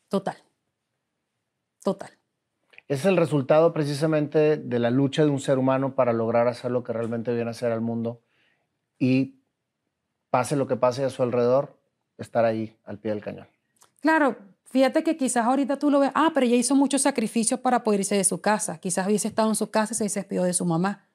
[0.07, 0.37] Total.
[1.83, 2.20] Total.
[2.91, 6.83] Es el resultado precisamente de la lucha de un ser humano para lograr hacer lo
[6.83, 8.19] que realmente viene a hacer al mundo
[8.99, 9.35] y
[10.29, 11.79] pase lo que pase a su alrededor,
[12.17, 13.47] estar ahí al pie del cañón.
[14.01, 14.35] Claro,
[14.65, 18.01] fíjate que quizás ahorita tú lo ves, ah, pero ella hizo muchos sacrificios para poder
[18.01, 18.77] irse de su casa.
[18.77, 21.07] Quizás hubiese estado en su casa y se despidió de su mamá.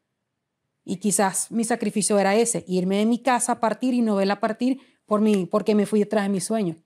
[0.83, 4.41] Y quizás mi sacrificio era ese, irme de mi casa a partir y no verla
[4.41, 6.77] partir por mí, porque me fui detrás de mi sueño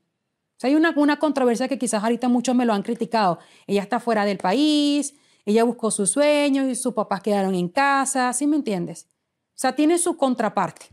[0.67, 3.39] hay una, una controversia que quizás ahorita muchos me lo han criticado.
[3.67, 5.15] Ella está fuera del país,
[5.47, 9.09] ella buscó su sueño y sus papás quedaron en casa, ¿sí me entiendes?
[9.51, 10.87] O sea, tiene su contraparte.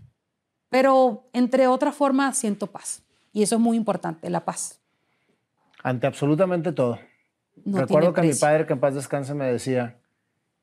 [0.69, 3.03] Pero entre otras formas siento paz.
[3.33, 4.79] Y eso es muy importante, la paz.
[5.83, 6.99] Ante absolutamente todo.
[7.65, 9.97] Recuerdo que mi padre, que en paz descanse, me decía,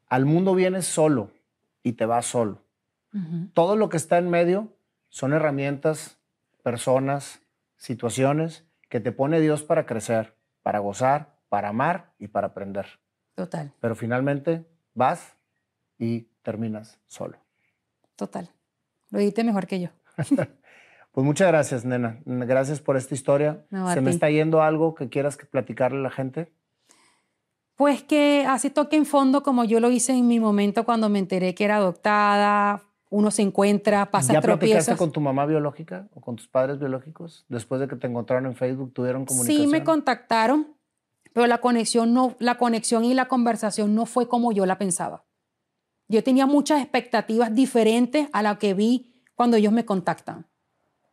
[0.09, 1.30] al mundo vienes solo
[1.82, 2.62] y te vas solo.
[3.52, 4.72] Todo lo que está en medio
[5.09, 6.18] son herramientas,
[6.62, 7.40] personas,
[7.76, 8.64] situaciones
[8.95, 12.86] que te pone Dios para crecer, para gozar, para amar y para aprender.
[13.34, 13.72] Total.
[13.80, 14.64] Pero finalmente
[14.95, 15.34] vas
[15.99, 17.36] y terminas solo.
[18.14, 18.49] Total.
[19.11, 19.88] Lo dijiste mejor que yo.
[21.11, 22.20] pues muchas gracias, nena.
[22.24, 23.66] Gracias por esta historia.
[23.92, 26.53] ¿Se me está yendo algo que quieras que platicarle a la gente?
[27.74, 31.18] Pues que así toque en fondo como yo lo hice en mi momento cuando me
[31.18, 36.20] enteré que era adoptada, uno se encuentra, pasa ¿Ya platicaste con tu mamá biológica o
[36.20, 37.44] con tus padres biológicos?
[37.48, 39.66] Después de que te encontraron en Facebook, ¿tuvieron comunicación?
[39.66, 40.74] Sí, me contactaron,
[41.32, 45.24] pero la conexión, no, la conexión y la conversación no fue como yo la pensaba.
[46.09, 50.46] Yo tenía muchas expectativas diferentes a las que vi cuando ellos me contactan.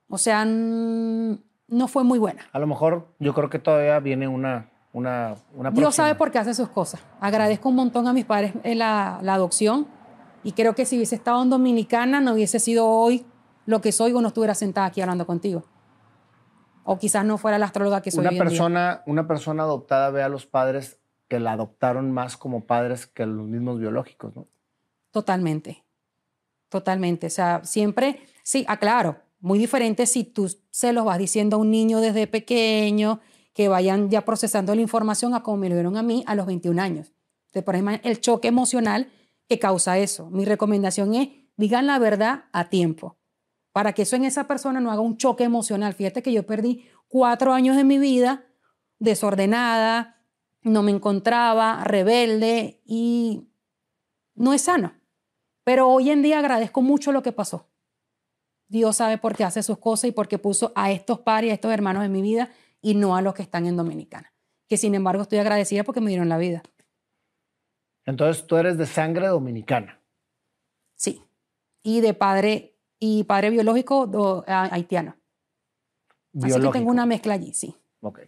[0.10, 2.50] O sea, no fue muy buena.
[2.52, 6.40] A lo mejor yo creo que todavía viene una, una, una Dios sabe por qué
[6.40, 7.02] hace sus cosas.
[7.20, 9.88] Agradezco un montón a mis padres la, la adopción
[10.44, 13.26] y creo que si hubiese estado en Dominicana no hubiese sido hoy
[13.66, 15.64] lo que soy o no estuviera sentada aquí hablando contigo.
[16.84, 20.30] O quizás no fuera la astróloga que soy una persona, Una persona adoptada ve a
[20.30, 24.48] los padres que la adoptaron más como padres que los mismos biológicos, ¿no?
[25.12, 25.86] Totalmente.
[26.70, 27.28] Totalmente.
[27.28, 31.72] O sea, siempre, sí, aclaro, muy diferente si tú se los vas diciendo a un
[31.72, 33.20] niño desde pequeño,
[33.54, 36.46] que vayan ya procesando la información a como me lo dieron a mí a los
[36.46, 37.12] 21 años.
[37.48, 39.10] Entonces, por ejemplo, el choque emocional
[39.52, 40.30] que causa eso.
[40.30, 41.28] Mi recomendación es,
[41.58, 43.18] digan la verdad a tiempo,
[43.74, 45.94] para que eso en esa persona no haga un choque emocional.
[45.94, 48.46] Fíjate que yo perdí cuatro años de mi vida
[48.98, 50.24] desordenada,
[50.62, 53.50] no me encontraba, rebelde y
[54.36, 54.94] no es sano.
[55.66, 57.68] Pero hoy en día agradezco mucho lo que pasó.
[58.70, 61.56] Dios sabe por qué hace sus cosas y por qué puso a estos padres, a
[61.56, 64.32] estos hermanos en mi vida y no a los que están en Dominicana.
[64.70, 66.64] Que sin embargo estoy agradecida porque me dieron la vida.
[68.06, 70.00] Entonces tú eres de sangre dominicana.
[70.96, 71.24] Sí.
[71.84, 75.16] Y de padre, y padre biológico haitiano.
[76.42, 77.76] Así que tengo una mezcla allí, sí.
[78.02, 78.22] Ok.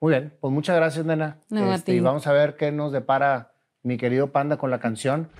[0.00, 1.38] Muy bien, pues muchas gracias, nena.
[1.50, 5.30] Este, y vamos a ver qué nos depara mi querido Panda con la canción.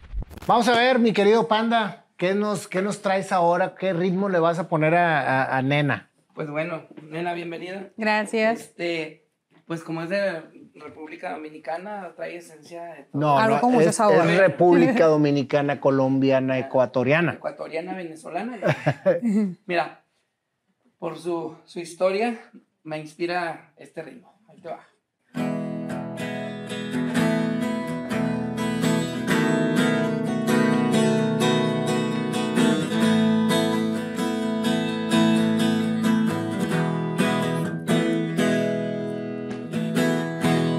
[0.47, 3.75] Vamos a ver, mi querido Panda, ¿qué nos, qué nos traes ahora?
[3.75, 6.11] ¿Qué ritmo le vas a poner a, a Nena?
[6.35, 7.91] Pues bueno, Nena, bienvenida.
[7.97, 8.61] Gracias.
[8.61, 9.26] Este,
[9.67, 10.43] pues como es de
[10.75, 13.21] República Dominicana, trae esencia de todo.
[13.21, 17.35] No, Algo como es, es República Dominicana, colombiana, ecuatoriana.
[17.35, 18.59] Ecuatoriana, venezolana.
[19.67, 20.05] Mira,
[20.99, 22.39] por su, su historia
[22.85, 24.41] me inspira este ritmo.
[24.49, 24.81] Ahí te va.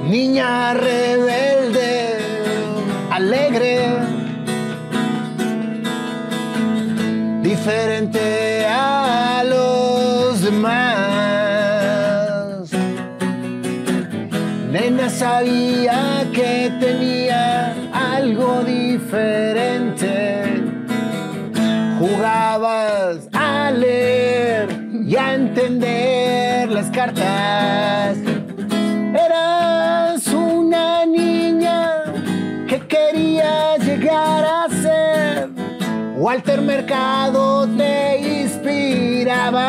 [0.07, 2.17] Niña rebelde,
[3.11, 3.97] alegre,
[7.41, 10.77] diferente a los demás.
[14.71, 19.46] Nena sabía que tenía algo diferente.
[36.27, 39.63] Walter Mercado te inspiraba.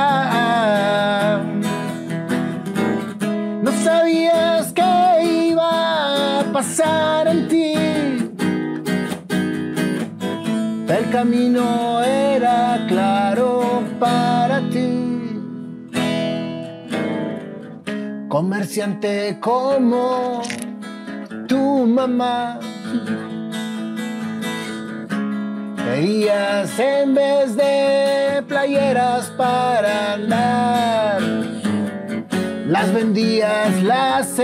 [3.62, 7.74] No sabías qué iba a pasar en ti.
[10.88, 15.38] El camino era claro para ti.
[18.28, 20.42] Comerciante como
[21.46, 22.57] tu mamá.
[25.90, 31.20] Veías en vez de playeras para andar.
[32.66, 34.38] Las vendías, las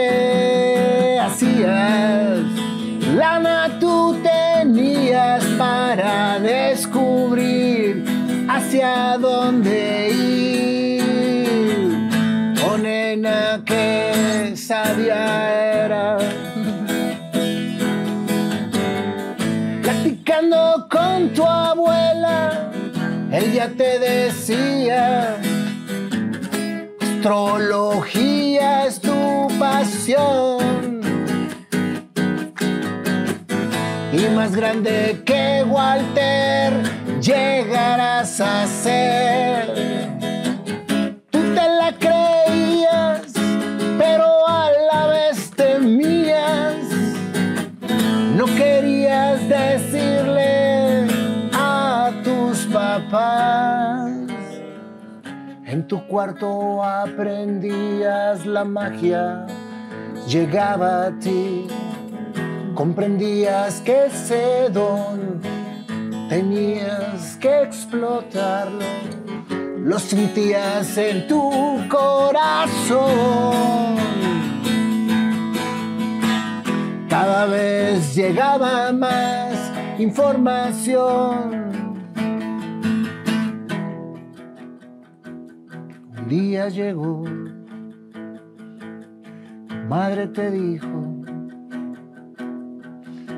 [1.21, 2.41] hacías.
[3.15, 8.05] Lana tú tenías para descubrir
[8.49, 11.03] hacia dónde ir.
[12.67, 15.64] Oh nena, que sabia
[23.69, 25.37] te decía,
[27.01, 31.01] astrología es tu pasión.
[34.13, 36.75] Y más grande que Walter
[37.21, 39.73] llegarás a ser.
[41.31, 43.33] Tú te la creías,
[43.99, 46.77] pero a la vez temías.
[48.37, 49.94] No querías decirle
[55.67, 59.47] En tu cuarto aprendías la magia,
[60.29, 61.67] llegaba a ti.
[62.75, 65.41] Comprendías que ese don
[66.29, 68.85] tenías que explotarlo.
[69.79, 71.51] Lo sentías en tu
[71.89, 73.05] corazón.
[77.09, 79.55] Cada vez llegaba más
[79.99, 81.64] información.
[86.25, 87.23] Un día llegó,
[89.69, 91.23] tu madre te dijo,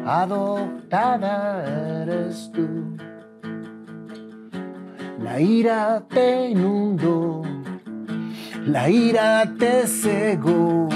[0.06, 1.64] adoptada
[2.02, 2.96] eres tú.
[5.20, 7.42] La ira te inundó,
[8.64, 10.88] la ira te cegó.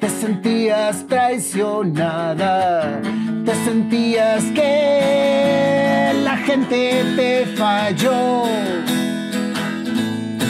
[0.00, 3.00] Te sentías traicionada,
[3.44, 8.42] te sentías que la gente te falló,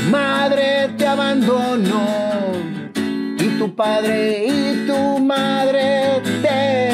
[0.08, 2.06] madre te abandonó
[3.38, 6.90] y tu padre y tu madre te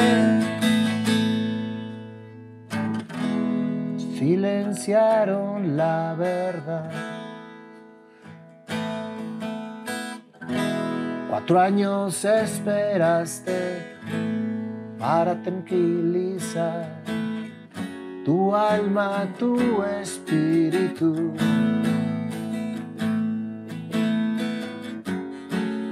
[4.19, 6.91] silenciaron la verdad.
[11.29, 13.97] Cuatro años esperaste
[14.99, 17.03] para tranquilizar
[18.25, 21.33] tu alma, tu espíritu.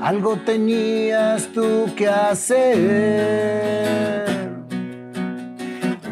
[0.05, 2.69] Algo tenías tú que hacer.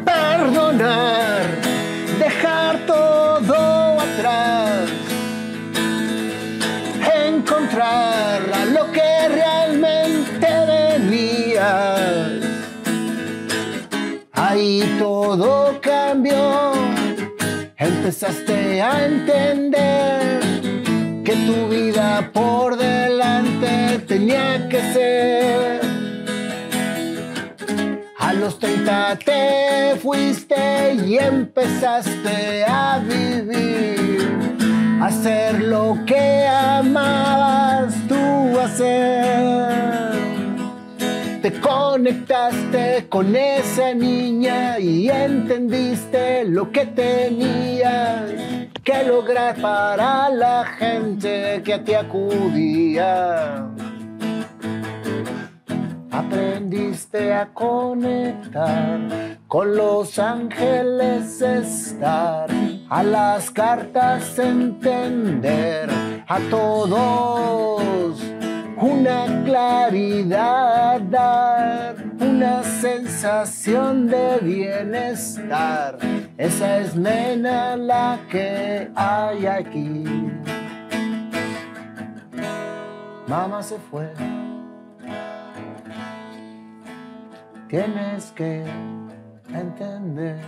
[0.03, 1.43] Perdonar,
[2.17, 4.89] dejar todo atrás
[7.27, 12.31] encontrar a lo que realmente venías.
[14.31, 16.73] Ahí todo cambió,
[17.77, 20.39] empezaste a entender
[21.23, 22.62] que tu vida por
[28.17, 34.35] A los 30 te fuiste y empezaste a vivir
[34.99, 40.13] hacer lo que amabas tú hacer.
[41.43, 48.23] Te conectaste con esa niña y entendiste lo que tenías
[48.83, 53.69] que lograr para la gente que a ti acudía.
[56.13, 58.99] Aprendiste a conectar
[59.47, 62.49] con los ángeles estar,
[62.87, 65.89] a las cartas entender,
[66.27, 68.21] a todos
[68.77, 75.97] una claridad, dar una sensación de bienestar.
[76.37, 80.03] Esa es nena la que hay aquí.
[83.27, 84.32] Mamá se fue.
[87.73, 88.63] Tienes que
[89.49, 90.39] entender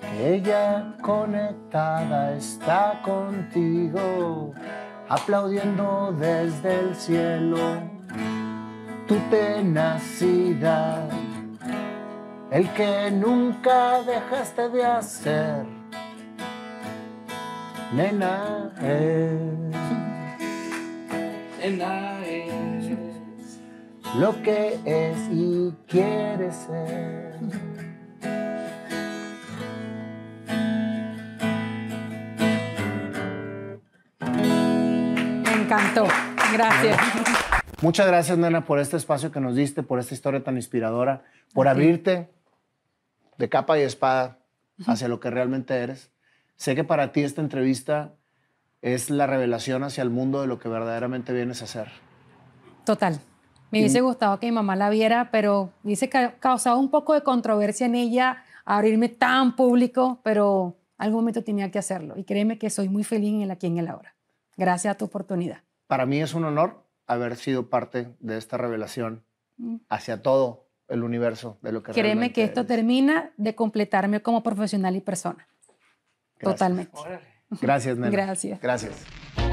[0.00, 4.54] que ella conectada está contigo
[5.06, 7.58] aplaudiendo desde el cielo
[9.06, 11.10] tu tenacidad,
[12.50, 15.66] el que nunca dejaste de hacer,
[17.92, 19.30] nena es.
[21.60, 22.15] Nena.
[24.14, 27.26] Lo que es y quiere ser.
[35.66, 36.06] encantó.
[36.52, 36.96] Gracias.
[37.82, 41.68] Muchas gracias, nena, por este espacio que nos diste, por esta historia tan inspiradora, por
[41.68, 42.30] abrirte
[43.36, 44.38] de capa y espada
[44.86, 46.10] hacia lo que realmente eres.
[46.56, 48.14] Sé que para ti esta entrevista
[48.80, 51.88] es la revelación hacia el mundo de lo que verdaderamente vienes a hacer.
[52.84, 53.20] Total.
[53.70, 57.86] Me hubiese gustado que mi mamá la viera, pero hubiese causado un poco de controversia
[57.86, 62.14] en ella abrirme tan público, pero algún momento tenía que hacerlo.
[62.16, 64.14] Y créeme que soy muy feliz en el aquí en el ahora.
[64.56, 65.62] Gracias a tu oportunidad.
[65.86, 69.24] Para mí es un honor haber sido parte de esta revelación
[69.56, 69.76] mm.
[69.88, 74.96] hacia todo el universo de lo que Créeme que esto termina de completarme como profesional
[74.96, 75.46] y persona.
[76.40, 76.92] Totalmente.
[77.60, 78.10] Gracias, Nena.
[78.10, 78.60] Gracias.
[78.60, 79.45] Gracias.